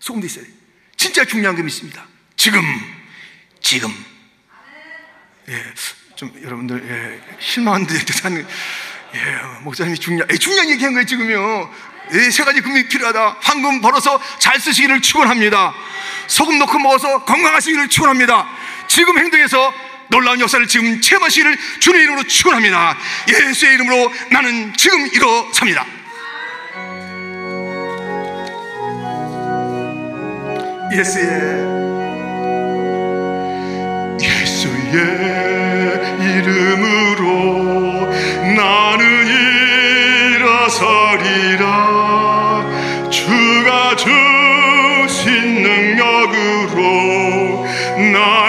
소금도 0.00 0.26
있어야 0.26 0.44
돼. 0.44 0.50
진짜 0.96 1.24
중요한 1.24 1.54
금이 1.54 1.68
있습니다. 1.68 2.04
지금, 2.36 2.60
지금. 3.60 4.13
예, 5.48 5.62
좀 6.16 6.32
여러분들 6.42 6.82
예, 6.88 7.36
실망한 7.38 7.86
듯한 7.86 8.46
예, 9.14 9.18
목사님이 9.62 9.98
중요한 9.98 10.28
예, 10.30 10.36
중요한 10.36 10.70
얘기한 10.70 10.94
거예요 10.94 11.06
지금요. 11.06 11.70
예, 12.12 12.30
세 12.30 12.44
가지 12.44 12.60
금이 12.60 12.88
필요하다. 12.88 13.38
황금 13.40 13.80
벌어서 13.80 14.20
잘 14.38 14.58
쓰시기를 14.58 15.02
축원합니다. 15.02 15.74
소금 16.26 16.58
넣고 16.60 16.78
먹어서 16.78 17.24
건강하시기를 17.24 17.88
축원합니다. 17.88 18.48
지금 18.88 19.18
행동에서 19.18 19.72
놀라운 20.08 20.40
역사를 20.40 20.66
지금 20.66 21.00
체험하시기를 21.00 21.58
주의 21.80 22.02
이름으로 22.02 22.24
축원합니다. 22.24 22.96
예수의 23.28 23.74
이름으로 23.74 24.12
나는 24.30 24.72
지금 24.76 25.06
일어섭니다. 25.08 25.86
예수의 30.92 31.73
주가 43.10 43.96
주신 43.96 45.62
능력으로 45.62 46.82
나 48.12 48.43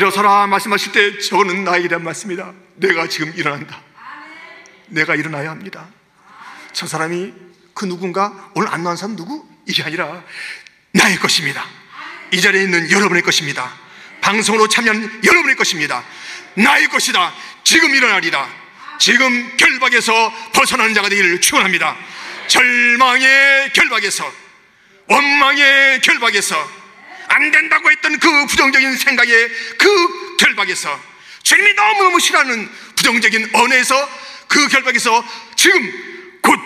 일어서라 0.00 0.46
말씀하실 0.46 0.92
때 0.92 1.18
저는 1.18 1.64
나이란 1.64 2.02
말씀이다. 2.02 2.54
내가 2.76 3.06
지금 3.06 3.34
일어난다. 3.36 3.82
내가 4.86 5.14
일어나야 5.14 5.50
합니다. 5.50 5.88
저 6.72 6.86
사람이 6.86 7.34
그 7.74 7.84
누군가 7.84 8.50
오늘 8.54 8.72
안 8.72 8.82
나온 8.82 8.96
사람 8.96 9.14
누구? 9.14 9.46
이게 9.66 9.82
아니라 9.82 10.24
나의 10.92 11.18
것입니다. 11.18 11.66
이 12.32 12.40
자리에 12.40 12.62
있는 12.62 12.90
여러분의 12.90 13.22
것입니다. 13.22 13.74
방송으로 14.22 14.68
참여하는 14.68 15.20
여러분의 15.22 15.56
것입니다. 15.56 16.02
나의 16.54 16.88
것이다. 16.88 17.34
지금 17.62 17.94
일어나리다. 17.94 18.48
지금 18.98 19.54
결박에서 19.58 20.32
벗어나는 20.54 20.94
자가 20.94 21.10
되기를 21.10 21.42
축원합니다. 21.42 21.94
절망의 22.46 23.74
결박에서 23.74 24.32
원망의 25.08 26.00
결박에서 26.00 26.79
안 27.30 27.50
된다고 27.52 27.90
했던 27.90 28.18
그 28.18 28.46
부정적인 28.46 28.96
생각에 28.96 29.48
그 29.78 30.36
결박에서 30.36 31.00
주님이 31.44 31.74
너무너무 31.74 32.18
싫어하는 32.18 32.68
부정적인 32.96 33.50
언어에서 33.54 34.10
그 34.48 34.66
결박에서 34.66 35.24
지금 35.54 36.38
곧 36.42 36.58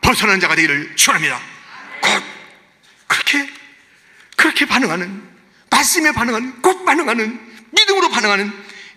벗어난 0.00 0.40
자가 0.40 0.56
되기를 0.56 0.96
축원합니다. 0.96 1.40
곧 2.02 2.24
그렇게 3.06 3.50
그렇게 4.36 4.66
반응하는 4.66 5.22
말씀에 5.70 6.10
반응하는 6.10 6.60
곧 6.60 6.84
반응하는 6.84 7.68
믿음으로 7.70 8.10
반응하는 8.10 8.52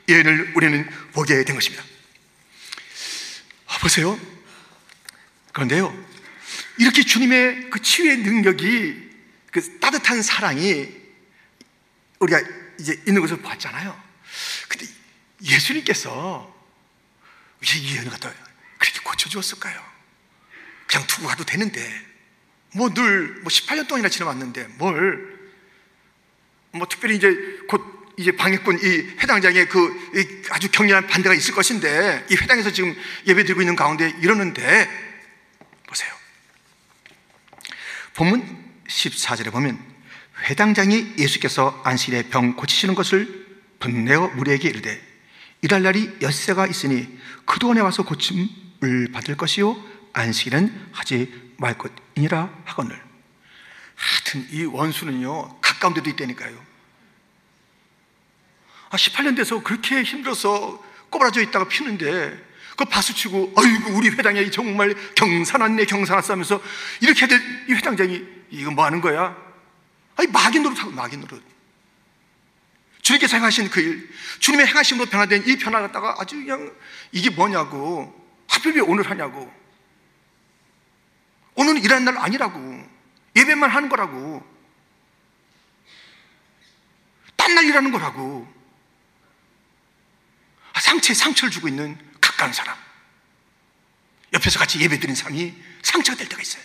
예언을 0.10 0.54
우리는 0.56 0.90
보게 1.12 1.44
된 1.46 1.56
것입니다. 1.56 1.84
아, 3.68 3.78
보세요. 3.78 4.20
그런데요, 5.52 5.96
이렇게 6.80 7.04
주님의 7.04 7.70
그 7.70 7.82
치유의 7.82 8.18
능력이 8.18 9.10
그 9.52 9.80
따뜻한 9.80 10.24
사랑이 10.24 11.03
우리가 12.24 12.42
이제 12.80 13.02
있는 13.08 13.22
것을 13.22 13.42
봤잖아요. 13.42 14.02
근데 14.68 14.86
예수님께서 15.42 16.52
이 17.62 17.96
예언을 17.96 18.12
갖다 18.12 18.32
그렇게 18.78 19.00
고쳐주었을까요? 19.04 19.82
그냥 20.88 21.08
두고 21.08 21.28
가도 21.28 21.44
되는데, 21.44 21.82
뭐 22.74 22.94
늘, 22.94 23.40
뭐 23.42 23.46
18년 23.46 23.88
동안이나 23.88 24.10
지나왔는데, 24.10 24.68
뭘, 24.78 25.52
뭐 26.72 26.88
특별히 26.88 27.16
이제 27.16 27.30
곧 27.68 27.82
이제 28.18 28.32
방해꾼 28.32 28.80
이 28.80 28.86
회당장의 29.20 29.70
그 29.70 30.46
아주 30.50 30.70
격렬한 30.70 31.08
반대가 31.08 31.34
있을 31.36 31.54
것인데, 31.54 32.26
이 32.30 32.36
회당에서 32.36 32.72
지금 32.72 32.96
예배 33.28 33.44
드리고 33.44 33.62
있는 33.62 33.76
가운데 33.76 34.10
이러는데, 34.22 34.90
보세요. 35.88 36.14
본문 38.14 38.84
14절에 38.88 39.52
보면 39.52 39.93
회당장이 40.44 41.14
예수께서 41.18 41.82
안식일에 41.84 42.24
병 42.30 42.56
고치시는 42.56 42.96
것을 42.96 43.48
분내어 43.80 44.30
무리에게 44.30 44.70
이르되 44.70 45.02
일할 45.62 45.84
날이 45.84 46.12
엿새가 46.22 46.68
있으니 46.68 47.08
그동안에 47.46 47.80
와서 47.82 48.04
고침 48.04 48.50
을 48.84 49.08
받을 49.14 49.38
것이요 49.38 49.82
안식일은 50.12 50.90
하지 50.92 51.54
말 51.58 51.78
것이니라 51.78 52.50
하거늘 52.66 53.02
하여튼 53.96 54.46
이 54.52 54.66
원수는요 54.66 55.62
가까운 55.62 55.94
데도 55.94 56.10
있다니까요 56.10 56.54
아, 58.90 58.98
18년 58.98 59.38
돼서 59.38 59.64
그렇게 59.64 60.04
힘들어서 60.04 60.84
꼬부라져 61.10 61.42
있다가 61.44 61.70
피는데 61.70 62.38
그 62.76 62.84
박수치고 62.84 63.54
아이고 63.56 63.94
우리 63.94 64.10
회당이 64.10 64.52
정말 64.52 64.96
경사났네 65.16 65.86
경사났어 65.86 66.34
하면서 66.34 66.62
이렇게 67.00 67.26
될이 67.26 67.74
회당장이 67.74 68.22
이거 68.50 68.72
뭐 68.72 68.84
하는 68.84 69.00
거야? 69.00 69.36
아니 70.16 70.28
마귀 70.28 70.60
노릇하고 70.60 70.92
마귀 70.92 71.18
노릇 71.18 71.44
주님께서 73.02 73.36
행하신 73.38 73.70
그 73.70 73.82
일, 73.82 74.10
주님의 74.40 74.68
행하심으로 74.68 75.10
변화된 75.10 75.46
이 75.48 75.58
변화 75.58 75.82
갖다가 75.82 76.16
아주 76.20 76.36
그냥 76.36 76.74
이게 77.12 77.30
뭐냐고 77.30 78.24
하필 78.48 78.74
왜 78.76 78.82
오늘 78.82 79.10
하냐고. 79.10 79.52
오늘은 81.56 81.84
일하는 81.84 82.06
날 82.06 82.18
아니라고. 82.18 82.60
예배만 83.36 83.70
하는 83.70 83.90
거라고. 83.90 84.48
딴 87.36 87.56
날 87.56 87.66
일하는 87.66 87.92
거라고. 87.92 88.52
아, 90.74 90.80
상처에 90.80 91.14
상처를 91.14 91.52
주고 91.52 91.68
있는 91.68 91.98
가까운 92.22 92.54
사람. 92.54 92.78
옆에서 94.34 94.60
같이 94.60 94.80
예배 94.80 95.00
드린 95.00 95.16
사람이 95.16 95.54
상처가 95.84 96.18
될 96.18 96.28
때가 96.28 96.42
있어요 96.42 96.64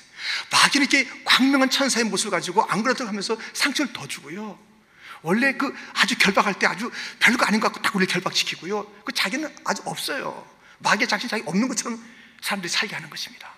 마귀는 0.50 0.86
이렇게 0.88 1.10
광명한 1.24 1.70
천사의 1.70 2.04
모습을 2.04 2.30
가지고 2.30 2.64
안 2.64 2.82
그러다 2.82 3.06
하면서 3.06 3.36
상처를 3.52 3.92
더 3.92 4.06
주고요. 4.06 4.58
원래 5.22 5.52
그 5.54 5.74
아주 5.94 6.16
결박할 6.16 6.54
때 6.58 6.66
아주 6.66 6.90
별거 7.18 7.44
아닌 7.46 7.60
것 7.60 7.68
같고 7.68 7.82
딱 7.82 7.94
우리 7.96 8.06
결박시키고요. 8.06 8.84
그 9.04 9.12
자기는 9.12 9.54
아주 9.64 9.82
없어요. 9.84 10.46
마귀의 10.78 11.08
자신 11.08 11.28
자기 11.28 11.42
없는 11.46 11.68
것처럼 11.68 12.02
사람들이 12.40 12.70
살게 12.70 12.94
하는 12.94 13.10
것입니다. 13.10 13.52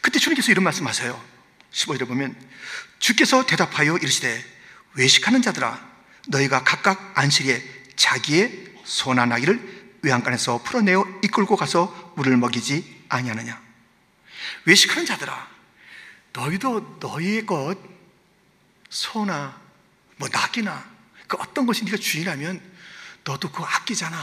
그때 0.00 0.18
주님께서 0.18 0.50
이런 0.50 0.64
말씀 0.64 0.86
하세요. 0.86 1.22
15절에 1.72 2.06
보면 2.06 2.36
주께서 2.98 3.46
대답하여 3.46 3.96
이르시되 3.96 4.44
외식하는 4.94 5.42
자들아 5.42 5.92
너희가 6.28 6.64
각각 6.64 7.12
안식에 7.18 7.62
자기의 7.96 8.74
소나 8.84 9.26
나귀를 9.26 9.98
외양간에서 10.02 10.62
풀어내어 10.62 11.04
이끌고 11.22 11.56
가서 11.56 12.12
물을 12.16 12.36
먹이지 12.36 13.01
아니하느냐 13.16 13.60
외식하는 14.64 15.06
자들아 15.06 15.50
너희도 16.32 16.98
너희의 17.00 17.46
것 17.46 17.76
소나 18.88 19.60
뭐 20.16 20.28
낙이나 20.30 20.84
그 21.26 21.36
어떤 21.40 21.66
것이 21.66 21.84
네가 21.84 21.96
주인하면 21.96 22.60
너도 23.24 23.50
그거 23.50 23.64
아끼잖아. 23.64 24.18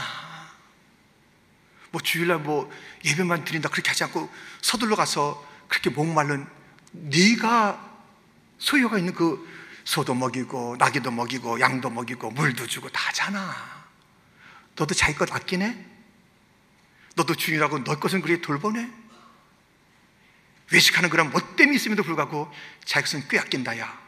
뭐 1.90 2.00
주일날 2.00 2.38
뭐 2.38 2.70
예배만 3.04 3.44
드린다 3.44 3.68
그렇게 3.68 3.88
하지 3.88 4.04
않고 4.04 4.32
서둘러 4.62 4.94
가서 4.94 5.44
그렇게 5.68 5.90
목말른 5.90 6.46
네가 6.92 7.88
소유가 8.58 8.98
있는 8.98 9.14
그 9.14 9.48
소도 9.84 10.14
먹이고 10.14 10.76
나귀도 10.78 11.10
먹이고 11.10 11.58
양도 11.60 11.90
먹이고 11.90 12.30
물도 12.30 12.66
주고 12.66 12.88
다 12.90 13.08
하잖아. 13.08 13.84
너도 14.76 14.94
자기 14.94 15.14
것 15.14 15.32
아끼네? 15.34 15.89
너도 17.20 17.34
주인이라고 17.34 17.84
너 17.84 17.98
것은 17.98 18.22
그렇게 18.22 18.40
돌보네? 18.40 18.90
외식하는 20.72 21.10
그런 21.10 21.30
못됨이 21.30 21.76
있음에도 21.76 22.02
불구하고 22.02 22.50
자기 22.84 23.04
것은 23.04 23.28
꽤 23.28 23.38
아낀다 23.38 23.78
야. 23.78 24.00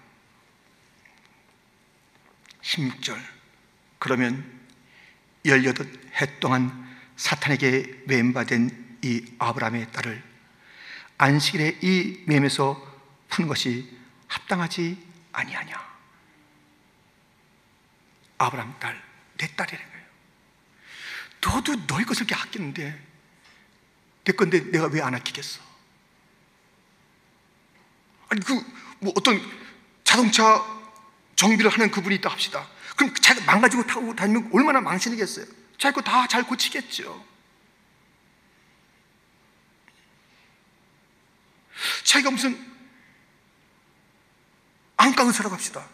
16절. 2.63 3.21
그러면 3.99 4.61
18해 5.45 6.41
동안 6.41 6.97
사탄에게 7.17 8.05
왼바된 8.07 8.99
이 9.03 9.35
아브라함의 9.39 9.93
딸을 9.93 10.23
안식일에 11.19 11.81
이 11.83 12.23
맴에서 12.27 12.81
푸는 13.29 13.49
것이 13.49 13.95
합당하지 14.29 14.97
아니하냐? 15.33 15.93
아브라함 18.39 18.77
딸, 18.81 19.01
내 19.37 19.47
거예요 19.77 19.92
너도 21.45 21.87
너희 21.87 22.05
것을 22.05 22.25
이렇게 22.27 22.35
아끼는데 22.41 23.07
내 24.25 24.33
건데 24.33 24.61
내가 24.71 24.87
왜 24.87 25.01
안 25.03 25.15
아끼겠어? 25.15 25.61
아니 28.29 28.41
그 28.43 28.83
뭐 29.03 29.13
어떤 29.17 29.41
자동차 30.05 30.65
정비를 31.35 31.69
하는 31.69 31.91
그분이 31.91 32.15
있다 32.17 32.31
합시다 32.31 32.69
그럼 32.97 33.13
자기가 33.15 33.45
망가지고 33.47 33.85
타고 33.85 34.15
다니면 34.15 34.49
얼마나 34.53 34.81
망신이겠어요 34.81 35.45
자기 35.77 35.97
거 35.97 36.03
다 36.03 36.29
잘 36.29 36.45
고치겠죠 36.45 37.27
자기가 42.05 42.31
무슨 42.31 42.71
안깡을 44.97 45.33
살아갑시다. 45.33 45.85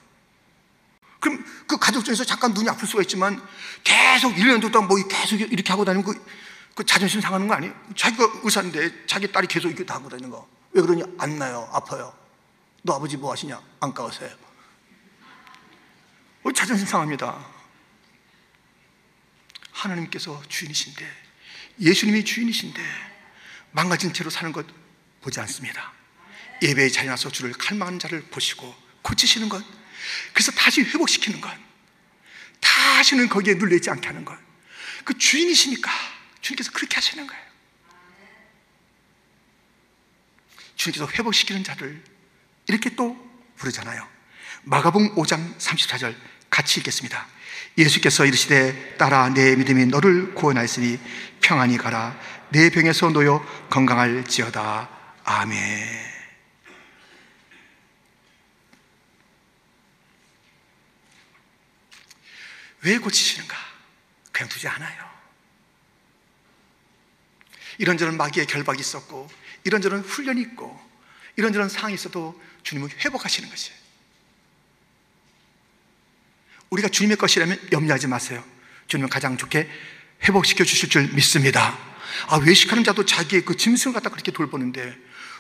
그럼 1.21 1.45
그 1.67 1.77
가족 1.79 2.05
중에서 2.05 2.25
잠깐 2.25 2.53
눈이 2.53 2.69
아플 2.69 2.87
수가 2.87 3.03
있지만 3.03 3.43
계속 3.83 4.35
1년 4.35 4.61
동안 4.61 4.89
뭐 4.89 4.97
계속 5.09 5.41
이렇게 5.41 5.71
하고 5.71 5.85
다니면 5.85 6.05
그, 6.05 6.25
그 6.75 6.85
자존심 6.85 7.21
상하는 7.21 7.49
거 7.49 7.55
아니에요? 7.55 7.75
자기가 7.97 8.41
의사인데 8.43 9.07
자기 9.07 9.31
딸이 9.31 9.47
계속 9.49 9.69
이렇게 9.69 9.91
하고 9.93 10.09
다니는 10.09 10.31
거. 10.31 10.49
왜 10.73 10.83
그러냐? 10.83 11.05
안 11.19 11.39
나요. 11.39 11.69
아파요. 11.73 12.15
너 12.83 12.95
아버지 12.95 13.17
뭐 13.17 13.33
하시냐? 13.33 13.61
안 13.81 13.93
까우세요. 13.93 14.31
어, 16.45 16.53
자존심 16.53 16.87
상합니다. 16.87 17.45
하나님께서 19.73 20.41
주인이신데 20.49 21.05
예수님이 21.81 22.25
주인이신데 22.25 22.83
망가진 23.73 24.13
채로 24.13 24.31
사는 24.31 24.53
것 24.53 24.67
보지 25.21 25.41
않습니다. 25.41 25.93
예배에 26.63 26.89
자리 26.89 27.07
나서 27.07 27.31
주를 27.31 27.53
칼망하는 27.53 27.99
자를 27.99 28.23
보시고 28.23 28.75
고치시는 29.03 29.49
것, 29.49 29.63
그래서 30.33 30.53
다시 30.53 30.83
회복시키는 30.83 31.41
것, 31.41 31.51
다시는 32.61 33.29
거기에 33.29 33.55
눌려있지 33.55 33.91
않게 33.91 34.07
하는 34.07 34.25
것. 34.25 34.37
그 35.05 35.17
주인이시니까 35.17 35.91
주님께서 36.41 36.71
그렇게 36.73 36.97
하시는 36.97 37.27
거예요. 37.27 37.43
주님께서 40.77 41.09
회복시키는 41.11 41.65
자를 41.65 42.03
이렇게 42.67 42.95
또 42.95 43.17
부르잖아요. 43.57 44.07
마가복 44.65 45.17
5장 45.17 45.57
34절 45.59 46.15
같이 46.51 46.81
읽겠습니다. 46.81 47.27
예수께서 47.77 48.25
이르시되 48.25 48.97
따라 48.97 49.29
내 49.29 49.57
믿음이 49.57 49.87
너를 49.87 50.35
구원하였으니 50.35 50.99
평안히 51.41 51.79
가라 51.79 52.19
내 52.51 52.71
병에서 52.71 53.11
놓여 53.11 53.45
건강할지어다 53.71 54.89
아멘. 55.25 56.18
왜 62.83 62.99
고치시는가? 62.99 63.57
그냥 64.33 64.49
두지 64.49 64.69
않아요. 64.69 65.09
이런저런 67.79 68.17
마귀의 68.17 68.47
결박이 68.47 68.81
있었고, 68.81 69.29
이런저런 69.65 70.01
훈련이 70.01 70.41
있고, 70.43 70.79
이런저런 71.37 71.69
상황이 71.69 71.95
있어도 71.95 72.41
주님은 72.63 72.91
회복하시는 73.05 73.49
것이에요. 73.49 73.79
우리가 76.71 76.89
주님의 76.89 77.17
것이라면 77.17 77.69
염려하지 77.73 78.09
마세요. 78.09 78.45
주님은 78.89 79.09
가장 79.09 79.37
좋게 79.37 79.69
회복시켜 80.25 80.65
주실 80.65 80.89
줄 80.89 81.09
믿습니다. 81.15 81.79
아, 82.27 82.37
외식하는 82.37 82.85
자도 82.85 83.05
자기의 83.05 83.45
그 83.45 83.57
짐승을 83.57 83.95
갖다 83.95 84.11
그렇게 84.11 84.33
돌보는데, 84.33 84.97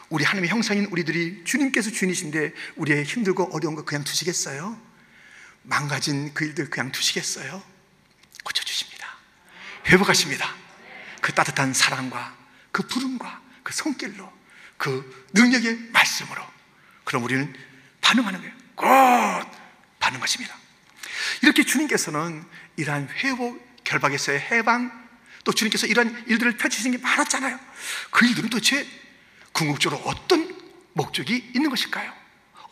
우리 0.08 0.24
하나님의 0.24 0.50
형상인 0.50 0.86
우리들이 0.86 1.42
주님께서 1.44 1.90
주인이신데, 1.90 2.52
우리의 2.76 3.04
힘들고 3.04 3.50
어려운 3.52 3.74
거 3.74 3.84
그냥 3.84 4.04
두시겠어요? 4.04 4.87
망가진 5.68 6.32
그 6.32 6.46
일들 6.46 6.70
그냥 6.70 6.90
두시겠어요? 6.90 7.62
고쳐주십니다. 8.42 9.06
회복하십니다. 9.86 10.54
그 11.20 11.32
따뜻한 11.34 11.74
사랑과 11.74 12.36
그 12.72 12.82
부름과 12.86 13.42
그 13.62 13.74
손길로 13.74 14.32
그 14.78 15.28
능력의 15.34 15.90
말씀으로 15.92 16.42
그럼 17.04 17.24
우리는 17.24 17.54
반응하는 18.00 18.40
거예요. 18.40 18.54
곧 18.74 19.50
반응하십니다. 19.98 20.56
이렇게 21.42 21.64
주님께서는 21.64 22.44
이러한 22.76 23.08
회복, 23.10 23.84
결박에서의 23.84 24.40
해방, 24.40 25.08
또 25.44 25.52
주님께서 25.52 25.86
이러한 25.86 26.24
일들을 26.28 26.56
펼치신 26.56 26.92
게 26.92 26.98
많았잖아요. 26.98 27.58
그 28.10 28.26
일들은 28.26 28.48
도대체 28.48 28.86
궁극적으로 29.52 30.00
어떤 30.02 30.56
목적이 30.94 31.52
있는 31.54 31.68
것일까요? 31.68 32.12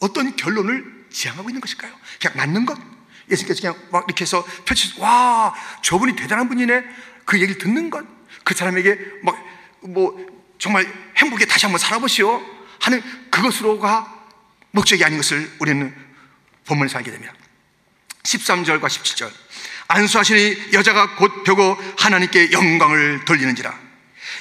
어떤 0.00 0.34
결론을 0.36 1.05
지향하고 1.16 1.48
있는 1.48 1.60
것일까요? 1.62 1.92
그냥 2.20 2.36
맞는 2.36 2.66
것? 2.66 2.78
예수님께서 3.30 3.60
그냥 3.60 3.88
막 3.90 4.04
이렇게 4.06 4.22
해서 4.22 4.46
펼치, 4.66 5.00
와, 5.00 5.54
저분이 5.82 6.14
대단한 6.14 6.48
분이네. 6.48 6.84
그 7.24 7.40
얘기를 7.40 7.58
듣는 7.58 7.88
것. 7.90 8.04
그 8.44 8.54
사람에게 8.54 8.98
막, 9.22 9.36
뭐, 9.80 10.14
정말 10.58 10.86
행복에 11.16 11.46
다시 11.46 11.64
한번 11.64 11.78
살아보시오. 11.78 12.40
하는 12.80 13.02
그것으로가 13.30 14.14
목적이 14.70 15.04
아닌 15.04 15.16
것을 15.16 15.50
우리는 15.58 15.94
본문에서 16.66 16.98
알게 16.98 17.10
됩니다. 17.10 17.32
13절과 18.22 18.82
17절. 18.82 19.32
안수하시니 19.88 20.72
여자가 20.74 21.16
곧 21.16 21.44
펴고 21.44 21.76
하나님께 21.98 22.52
영광을 22.52 23.24
돌리는지라 23.24 23.85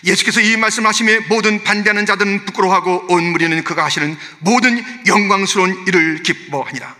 예수께서 0.06 0.40
이 0.40 0.56
말씀하심에 0.56 1.20
모든 1.22 1.64
반대하는 1.64 2.06
자들은 2.06 2.46
부끄러워하고 2.46 3.08
온 3.10 3.24
무리는 3.32 3.64
그가 3.64 3.84
하시는 3.86 4.18
모든 4.40 4.84
영광스러운 5.08 5.88
일을 5.88 6.22
기뻐하니라. 6.22 6.96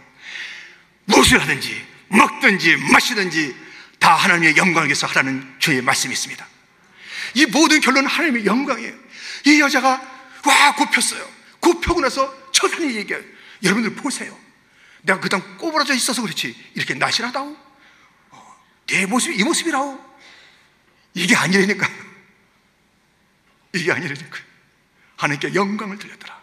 무엇을 1.06 1.40
하든지 1.42 1.86
먹든지 2.08 2.78
마시든지 2.92 3.56
다 4.00 4.16
하나님의 4.16 4.58
영광을 4.58 4.88
위해서 4.88 5.06
하라는 5.08 5.56
주의 5.60 5.82
말씀이 5.82 6.14
있습니다. 6.14 6.46
이 7.36 7.46
모든 7.46 7.80
결론은 7.80 8.10
하나님의 8.10 8.46
영광이에요. 8.46 8.94
이 9.46 9.60
여자가 9.62 10.02
와 10.46 10.76
굽혔어요. 10.76 11.28
굽혀고 11.60 12.02
나서 12.02 12.52
천사이 12.52 12.96
얘기해요. 12.96 13.24
여러분들 13.64 13.96
보세요. 13.96 14.36
내가 15.04 15.20
그당 15.20 15.58
꼬부라져 15.58 15.94
있어서 15.94 16.24
그렇지 16.24 16.56
이렇게 16.74 16.96
날씬하다고 16.96 17.58
어, 18.32 18.56
내 18.88 19.06
모습이 19.06 19.36
이 19.36 19.44
모습이라고 19.44 20.04
이게 21.14 21.36
아니라니까 21.36 21.88
이게 23.78 23.92
아니라니까 23.92 24.38
하나님께 25.18 25.54
영광을 25.54 25.98
돌렸더라. 25.98 26.42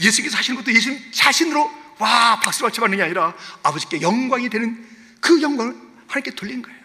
예수께서 0.00 0.36
하시는 0.36 0.56
것도 0.56 0.74
예수님 0.74 1.12
자신으로 1.12 1.70
와 1.98 2.40
박수를 2.40 2.70
쳐받는 2.72 2.98
게 2.98 3.04
아니라 3.04 3.34
아버지께 3.62 4.02
영광이 4.02 4.48
되는 4.48 4.88
그 5.20 5.40
영광을 5.40 5.74
하나님께 6.08 6.34
돌린 6.34 6.62
거예요. 6.62 6.78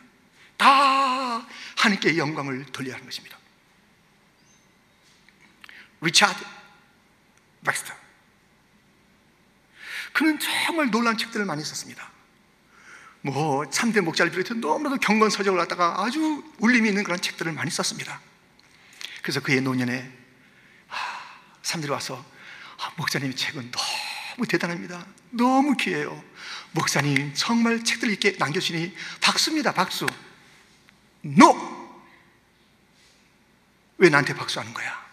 다 0.57 1.45
하나님께 1.77 2.17
영광을 2.17 2.65
돌려야 2.65 2.95
하는 2.95 3.05
것입니다. 3.05 3.37
리차드 6.01 6.43
박스터. 7.63 7.93
그는 10.13 10.39
정말 10.39 10.89
놀란 10.89 11.17
책들을 11.17 11.45
많이 11.45 11.63
썼습니다. 11.63 12.11
뭐 13.21 13.69
참된 13.69 14.05
목자를 14.05 14.31
비롯해 14.31 14.59
너무나도 14.59 14.97
경건서적을 14.97 15.59
갖다가 15.59 16.01
아주 16.03 16.43
울림이 16.59 16.89
있는 16.89 17.03
그런 17.03 17.19
책들을 17.19 17.51
많이 17.51 17.69
썼습니다 17.69 18.21
그래서 19.27 19.41
그의 19.41 19.59
노년에 19.59 20.09
사람들이 21.61 21.91
와서 21.91 22.25
아, 22.79 22.93
목사님의 22.95 23.35
책은 23.35 23.71
너무 23.71 24.47
대단합니다. 24.47 25.05
너무 25.31 25.75
귀해요. 25.75 26.23
목사님 26.71 27.33
정말 27.33 27.83
책들 27.83 28.09
읽게 28.13 28.37
남겨주시니 28.39 28.95
박수입니다 29.19 29.73
박수. 29.73 30.07
NO! 31.25 31.99
왜 33.97 34.07
나한테 34.07 34.33
박수하는 34.33 34.73
거야? 34.73 35.05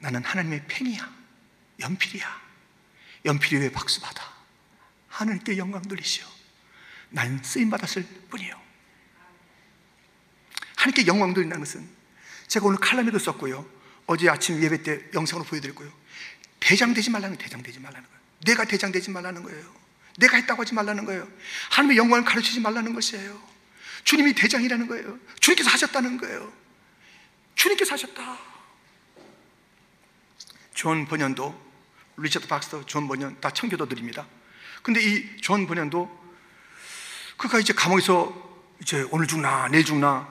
나는 0.00 0.22
하나님의 0.22 0.66
팬이야. 0.68 1.10
연필이야. 1.80 2.42
연필이 3.24 3.62
왜 3.62 3.72
박수 3.72 4.02
받아? 4.02 4.30
하나님께 5.08 5.56
영광 5.56 5.80
돌리시오. 5.80 6.26
나는 7.08 7.42
쓰임 7.42 7.70
받았을 7.70 8.02
뿐이요 8.28 8.60
하나님께 10.76 11.06
영광 11.06 11.32
돌린다는 11.32 11.64
것은 11.64 11.97
제가 12.48 12.66
오늘 12.66 12.78
칼럼에도 12.78 13.18
썼고요. 13.18 13.64
어제 14.06 14.28
아침 14.28 14.62
예배 14.62 14.82
때 14.82 15.04
영상으로 15.14 15.44
보여드렸고요. 15.46 15.90
대장 16.60 16.94
되지 16.94 17.10
말라는 17.10 17.36
대장 17.36 17.62
되지 17.62 17.78
말라는 17.78 18.06
거예요. 18.08 18.20
내가 18.44 18.64
대장 18.64 18.90
되지 18.90 19.10
말라는 19.10 19.42
거예요. 19.42 19.78
내가 20.18 20.36
했다고 20.36 20.62
하지 20.62 20.74
말라는 20.74 21.04
거예요. 21.04 21.28
하나님의 21.70 21.96
영광을 21.98 22.24
가로채지 22.24 22.60
말라는 22.60 22.92
것이에요. 22.94 23.40
주님이 24.04 24.32
대장이라는 24.34 24.88
거예요. 24.88 25.18
주님께서 25.40 25.70
하셨다는 25.70 26.18
거예요. 26.18 26.52
주님께서 27.54 27.92
하셨다. 27.92 28.38
존 30.74 31.06
번연도 31.06 31.68
리처드 32.16 32.48
박스터, 32.48 32.84
존 32.86 33.06
번연 33.08 33.40
다 33.40 33.50
청교도들입니다. 33.50 34.26
근데 34.82 35.00
이 35.02 35.40
존 35.40 35.66
번연도 35.66 36.08
그가 37.36 37.58
이제 37.60 37.72
감옥에서 37.72 38.32
이제 38.80 39.06
오늘 39.10 39.26
죽나 39.26 39.68
내일 39.68 39.84
죽나 39.84 40.28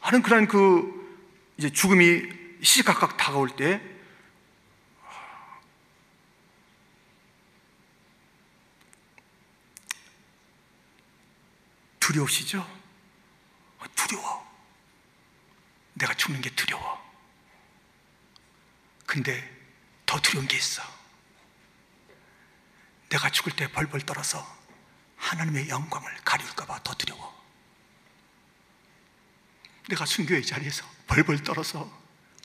하는 0.00 0.22
그런 0.22 0.46
그 0.46 1.03
이제 1.56 1.70
죽음이 1.70 2.22
시시각각 2.62 3.16
다가올 3.16 3.54
때 3.56 3.80
두려우시죠? 12.00 12.60
어, 13.78 13.84
두려워. 13.94 14.44
내가 15.94 16.12
죽는 16.14 16.40
게 16.40 16.50
두려워. 16.50 17.02
근데 19.06 19.42
더 20.04 20.20
두려운 20.20 20.46
게 20.46 20.56
있어. 20.56 20.82
내가 23.08 23.30
죽을 23.30 23.54
때 23.56 23.70
벌벌 23.70 24.02
떨어서 24.02 24.44
하나님의 25.16 25.68
영광을 25.68 26.14
가리울까봐 26.24 26.82
더 26.82 26.94
두려워. 26.94 27.43
내가 29.88 30.06
순교의 30.06 30.44
자리에서 30.44 30.86
벌벌 31.06 31.42
떨어서 31.42 31.90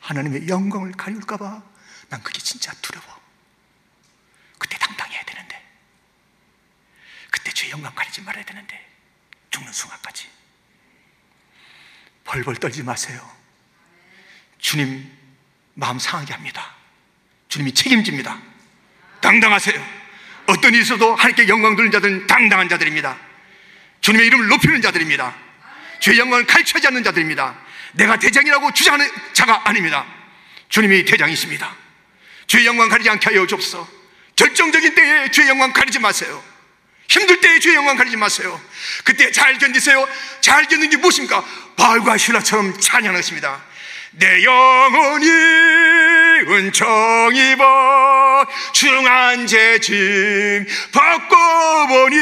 하나님의 0.02 0.48
영광을 0.48 0.92
가리울까봐 0.94 1.64
난 2.10 2.24
그게 2.24 2.40
진짜 2.40 2.74
두려워. 2.82 3.20
그때 4.58 4.78
당당해야 4.78 5.24
되는데. 5.24 5.64
그때 7.30 7.52
주의 7.52 7.72
영광 7.72 7.94
가리지 7.96 8.22
말아야 8.22 8.44
되는데. 8.44 8.88
죽는 9.52 9.72
순간까지. 9.72 10.28
벌벌 12.26 12.58
떨지 12.58 12.84
마세요. 12.84 13.20
주님 14.58 15.12
마음 15.76 15.98
상하게 15.98 16.34
합니다. 16.34 16.76
주님이 17.48 17.74
책임집니다. 17.74 18.40
당당하세요. 19.22 20.00
어떤 20.48 20.74
있어도 20.76 21.16
하나님께 21.16 21.48
영광 21.48 21.76
돌리는 21.76 21.92
자들은 21.92 22.28
당당한 22.28 22.70
자들입니다. 22.70 23.18
주님의 24.02 24.28
이름을 24.28 24.48
높이는 24.48 24.82
자들입니다. 24.82 25.36
주의 26.00 26.18
영광을 26.18 26.46
가르치지 26.46 26.86
않는 26.88 27.04
자들입니다. 27.04 27.56
내가 27.94 28.18
대장이라고 28.18 28.72
주장하는 28.74 29.10
자가 29.34 29.68
아닙니다. 29.68 30.06
주님이 30.70 31.06
대장이십니다. 31.06 31.76
주의 32.48 32.66
영광 32.66 32.90
가리지 32.90 33.10
않게 33.10 33.30
하여 33.30 33.46
주옵소서. 33.46 33.88
결정적인 34.36 34.96
때에 34.96 35.32
주의 35.32 35.48
영광 35.50 35.74
가리지 35.74 36.00
마세요. 36.00 36.44
힘들 37.10 37.42
때에 37.42 37.60
주의 37.60 37.76
영광 37.76 37.98
가리지 37.98 38.18
마세요. 38.18 38.60
그때 39.04 39.32
잘 39.32 39.58
견디세요. 39.58 40.08
잘 40.42 40.66
견디는 40.68 40.90
게 40.92 40.98
무엇입니까? 40.98 41.44
바울과 41.76 42.18
신라처럼 42.18 42.80
찬양하는 42.80 43.20
것입니다. 43.20 43.62
내 44.12 44.44
영혼이 44.44 45.28
은총 46.48 47.36
입어 47.36 48.46
중한 48.74 49.48
죄짐 49.48 50.66
벗고 50.92 51.36
보니 51.88 52.18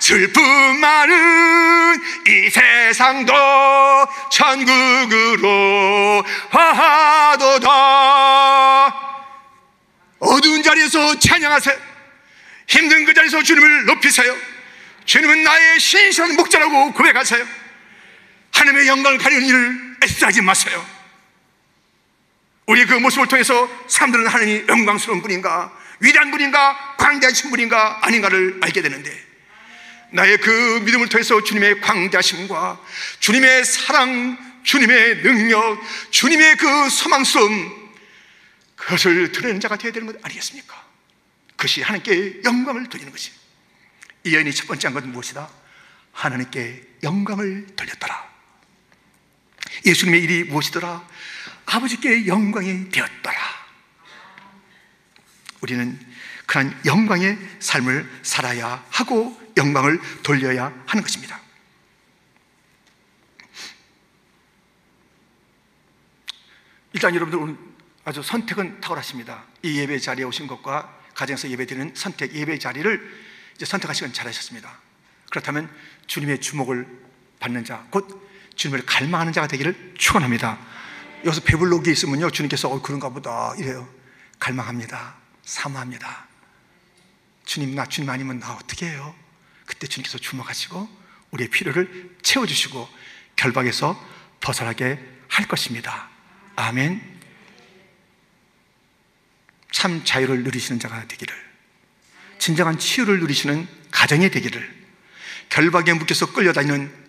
슬픔 0.00 0.42
많은 0.80 2.00
이 2.28 2.50
세상도 2.50 3.32
천국으로 4.30 6.24
화하도다. 6.50 7.68
어두운 10.20 10.62
자리에서 10.62 11.18
찬양하세요. 11.18 11.76
힘든 12.68 13.04
그 13.04 13.12
자리에서 13.12 13.42
주님을 13.42 13.86
높이세요. 13.86 14.36
주님은 15.04 15.42
나의 15.42 15.80
신실한 15.80 16.36
목자라고 16.36 16.92
고백하세요. 16.92 17.44
하나님의 18.52 18.86
영광을 18.86 19.18
가리는 19.18 19.44
일을 19.44 19.96
애쓰지 20.04 20.42
마세요 20.42 21.01
우리 22.66 22.86
그 22.86 22.94
모습을 22.94 23.26
통해서 23.28 23.68
사람들은 23.88 24.26
하나님이 24.26 24.64
영광스러운 24.68 25.20
분인가 25.22 25.72
위대한 26.00 26.30
분인가 26.30 26.96
광대하신 26.96 27.50
분인가 27.50 28.06
아닌가를 28.06 28.60
알게 28.62 28.82
되는데 28.82 29.32
나의 30.10 30.38
그 30.38 30.82
믿음을 30.84 31.08
통해서 31.08 31.42
주님의 31.42 31.80
광대하심과 31.80 32.80
주님의 33.20 33.64
사랑 33.64 34.52
주님의 34.62 35.22
능력 35.22 35.80
주님의 36.10 36.56
그 36.56 36.88
소망스러움 36.90 37.82
그것을 38.76 39.32
드러내는 39.32 39.60
자가 39.60 39.76
되어야 39.76 39.92
되는 39.92 40.06
것 40.06 40.24
아니겠습니까? 40.24 40.84
그것이 41.56 41.82
하나님께 41.82 42.42
영광을 42.44 42.88
돌리는 42.88 43.10
것이 43.10 43.32
이 44.24 44.34
여인이 44.34 44.52
첫 44.54 44.66
번째 44.66 44.88
한 44.88 44.94
것은 44.94 45.10
무엇이다? 45.12 45.48
하나님께 46.12 46.82
영광을 47.02 47.66
돌렸더라 47.74 48.30
예수님의 49.86 50.22
일이 50.22 50.44
무엇이더라? 50.44 51.08
아버지께 51.72 52.26
영광이 52.26 52.90
되었더라. 52.90 53.38
우리는 55.62 55.98
그런 56.44 56.78
영광의 56.84 57.38
삶을 57.60 58.20
살아야 58.22 58.84
하고 58.90 59.40
영광을 59.56 59.98
돌려야 60.22 60.66
하는 60.86 61.02
것입니다. 61.02 61.40
일단 66.92 67.14
여러분들 67.14 67.38
오늘 67.38 67.56
아주 68.04 68.22
선택은 68.22 68.82
탁월하십니다. 68.82 69.44
이 69.62 69.78
예배 69.78 69.98
자리에 69.98 70.24
오신 70.24 70.46
것과 70.48 70.98
가정에서 71.14 71.48
예배 71.48 71.66
드리는 71.66 71.94
선택, 71.94 72.34
예배 72.34 72.58
자리를 72.58 73.22
이제 73.54 73.64
선택하시건 73.64 74.12
잘하셨습니다. 74.12 74.78
그렇다면 75.30 75.74
주님의 76.06 76.42
주목을 76.42 76.86
받는 77.40 77.64
자, 77.64 77.86
곧 77.90 78.28
주님을 78.56 78.84
갈망하는 78.84 79.32
자가 79.32 79.46
되기를 79.46 79.94
축원합니다. 79.96 80.58
여기서 81.24 81.42
배불러 81.42 81.82
게 81.82 81.92
있으면요 81.92 82.30
주님께서 82.30 82.68
어 82.68 82.82
그런가 82.82 83.08
보다 83.08 83.54
이래요 83.56 83.88
갈망합니다 84.38 85.14
사모합니다 85.44 86.26
주님 87.44 87.74
나 87.74 87.86
주님 87.86 88.08
아니면 88.10 88.38
나 88.38 88.54
어떻게 88.54 88.86
해요? 88.86 89.14
그때 89.66 89.86
주님께서 89.86 90.18
주목하시고 90.18 90.88
우리의 91.32 91.48
필요를 91.48 92.16
채워주시고 92.22 92.88
결박에서 93.36 93.98
벗어나게 94.40 94.98
할 95.28 95.48
것입니다. 95.48 96.08
아멘. 96.56 97.00
참 99.70 100.04
자유를 100.04 100.44
누리시는 100.44 100.78
자가 100.78 101.08
되기를, 101.08 101.34
진정한 102.38 102.78
치유를 102.78 103.20
누리시는 103.20 103.66
가정이 103.90 104.30
되기를, 104.30 104.82
결박에 105.48 105.94
묶여서 105.94 106.32
끌려다니는 106.34 107.01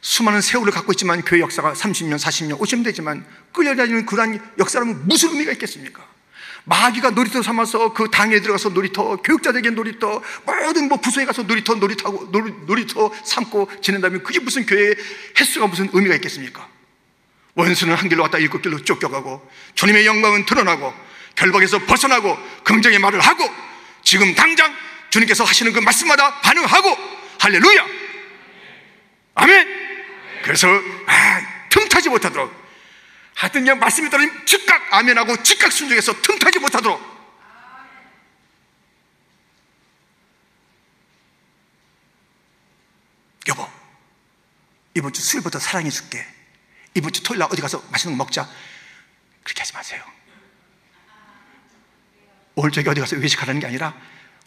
수많은 0.00 0.40
세월을 0.40 0.72
갖고 0.72 0.92
있지만 0.92 1.22
교회 1.22 1.40
역사가 1.40 1.74
30년, 1.74 2.18
40년, 2.18 2.58
50년 2.58 2.84
되지만 2.84 3.24
끌려다니는 3.52 4.06
그러한 4.06 4.40
역사라면 4.58 5.06
무슨 5.06 5.30
의미가 5.30 5.52
있겠습니까? 5.52 6.06
마귀가 6.64 7.10
놀이터 7.10 7.42
삼아서 7.42 7.92
그 7.92 8.10
당에 8.10 8.40
들어가서 8.40 8.70
놀이터, 8.70 9.16
교육자들에게 9.16 9.70
놀이터, 9.70 10.22
모든 10.44 10.88
뭐 10.88 11.00
부서에 11.00 11.24
가서 11.24 11.42
놀이터, 11.42 11.74
놀이터고, 11.74 12.30
놀이 12.66 12.86
터 12.86 13.12
삼고 13.24 13.70
지낸다면 13.82 14.22
그게 14.22 14.40
무슨 14.40 14.66
교회의 14.66 14.94
횟수가 15.38 15.66
무슨 15.66 15.88
의미가 15.92 16.14
있겠습니까? 16.16 16.68
원수는 17.54 17.94
한 17.94 18.08
길로 18.08 18.22
왔다 18.22 18.38
일곱 18.38 18.62
길로 18.62 18.82
쫓겨가고 18.82 19.46
주님의 19.74 20.06
영광은 20.06 20.46
드러나고 20.46 20.94
결박에서 21.34 21.80
벗어나고 21.80 22.36
긍정의 22.64 22.98
말을 22.98 23.20
하고 23.20 23.44
지금 24.02 24.34
당장 24.34 24.72
주님께서 25.10 25.44
하시는 25.44 25.72
그 25.72 25.80
말씀마다 25.80 26.40
반응하고 26.40 26.96
할렐루야! 27.40 27.86
아멘! 29.34 29.89
그래서 30.42 30.68
아, 31.06 31.68
틈타지 31.68 32.08
못하도록. 32.08 32.60
하여튼 33.34 33.62
그냥 33.62 33.78
말씀이 33.78 34.10
떨어지면 34.10 34.46
즉각 34.46 34.92
아멘하고 34.92 35.42
즉각 35.42 35.72
순종해서 35.72 36.20
틈타지 36.20 36.58
못하도록. 36.58 37.10
여보 43.48 43.68
이번 44.94 45.12
주 45.12 45.22
수요일부터 45.22 45.58
사랑해 45.58 45.90
줄게. 45.90 46.26
이번 46.94 47.12
주 47.12 47.22
토요일 47.22 47.40
날 47.40 47.48
어디 47.50 47.62
가서 47.62 47.82
맛있는 47.90 48.16
거 48.18 48.24
먹자. 48.24 48.48
그렇게 49.42 49.60
하지 49.60 49.72
마세요. 49.72 50.04
오늘 52.56 52.72
저녁에 52.72 52.90
어디 52.90 53.00
가서 53.00 53.16
외식하라는 53.16 53.60
게 53.60 53.66
아니라 53.66 53.96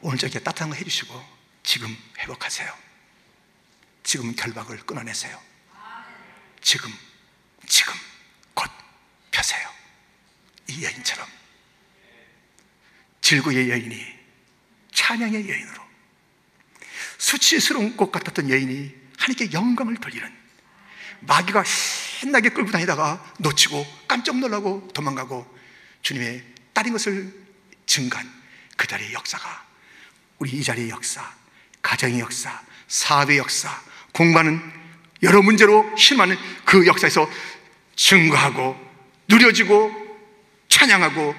오늘 0.02 0.18
저녁에 0.18 0.40
따뜻한 0.40 0.70
거 0.70 0.76
해주시고 0.76 1.44
지금 1.64 1.98
회복하세요. 2.20 2.72
지금 4.04 4.36
결박을 4.36 4.86
끊어내세요 4.86 5.53
지금 6.64 6.92
지금 7.68 7.94
곧 8.54 8.70
펴세요. 9.32 9.70
이 10.68 10.84
여인처럼. 10.84 11.28
질구의 13.22 13.70
여인이 13.70 14.20
찬양의 14.92 15.50
여인으로 15.50 15.84
수치스러운 17.18 17.96
꽃 17.96 18.12
같았던 18.12 18.50
여인이 18.50 18.96
하나님께 19.18 19.54
영광을 19.54 19.96
돌리는 19.96 20.44
마귀가 21.22 21.64
신나게 21.64 22.50
끌고 22.50 22.72
다니다가 22.72 23.34
놓치고 23.40 23.86
깜짝 24.08 24.38
놀라고 24.40 24.90
도망가고 24.94 25.58
주님의 26.02 26.44
딸인 26.74 26.92
것을 26.92 27.34
증간 27.86 28.30
그 28.76 28.88
자리의 28.88 29.14
역사가 29.14 29.66
우리 30.40 30.52
이 30.52 30.64
자리의 30.64 30.90
역사, 30.90 31.34
가정의 31.82 32.20
역사, 32.20 32.62
사업의 32.90 33.38
역사, 33.38 33.82
공부하는 34.12 34.83
여러 35.24 35.42
문제로 35.42 35.86
실망하는 35.98 36.38
그 36.66 36.86
역사에서 36.86 37.30
증거하고 37.96 38.78
누려지고 39.30 39.92
찬양하고 40.70 41.36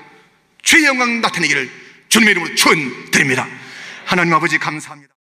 주의 0.62 0.85
영광 0.85 1.20
나타내기를 1.20 1.70
주님의 2.09 2.32
이름으로 2.32 2.55
축원드립니다. 2.55 3.47
하나님 4.07 4.32
아버지 4.35 4.59
감사합니다. 4.59 5.12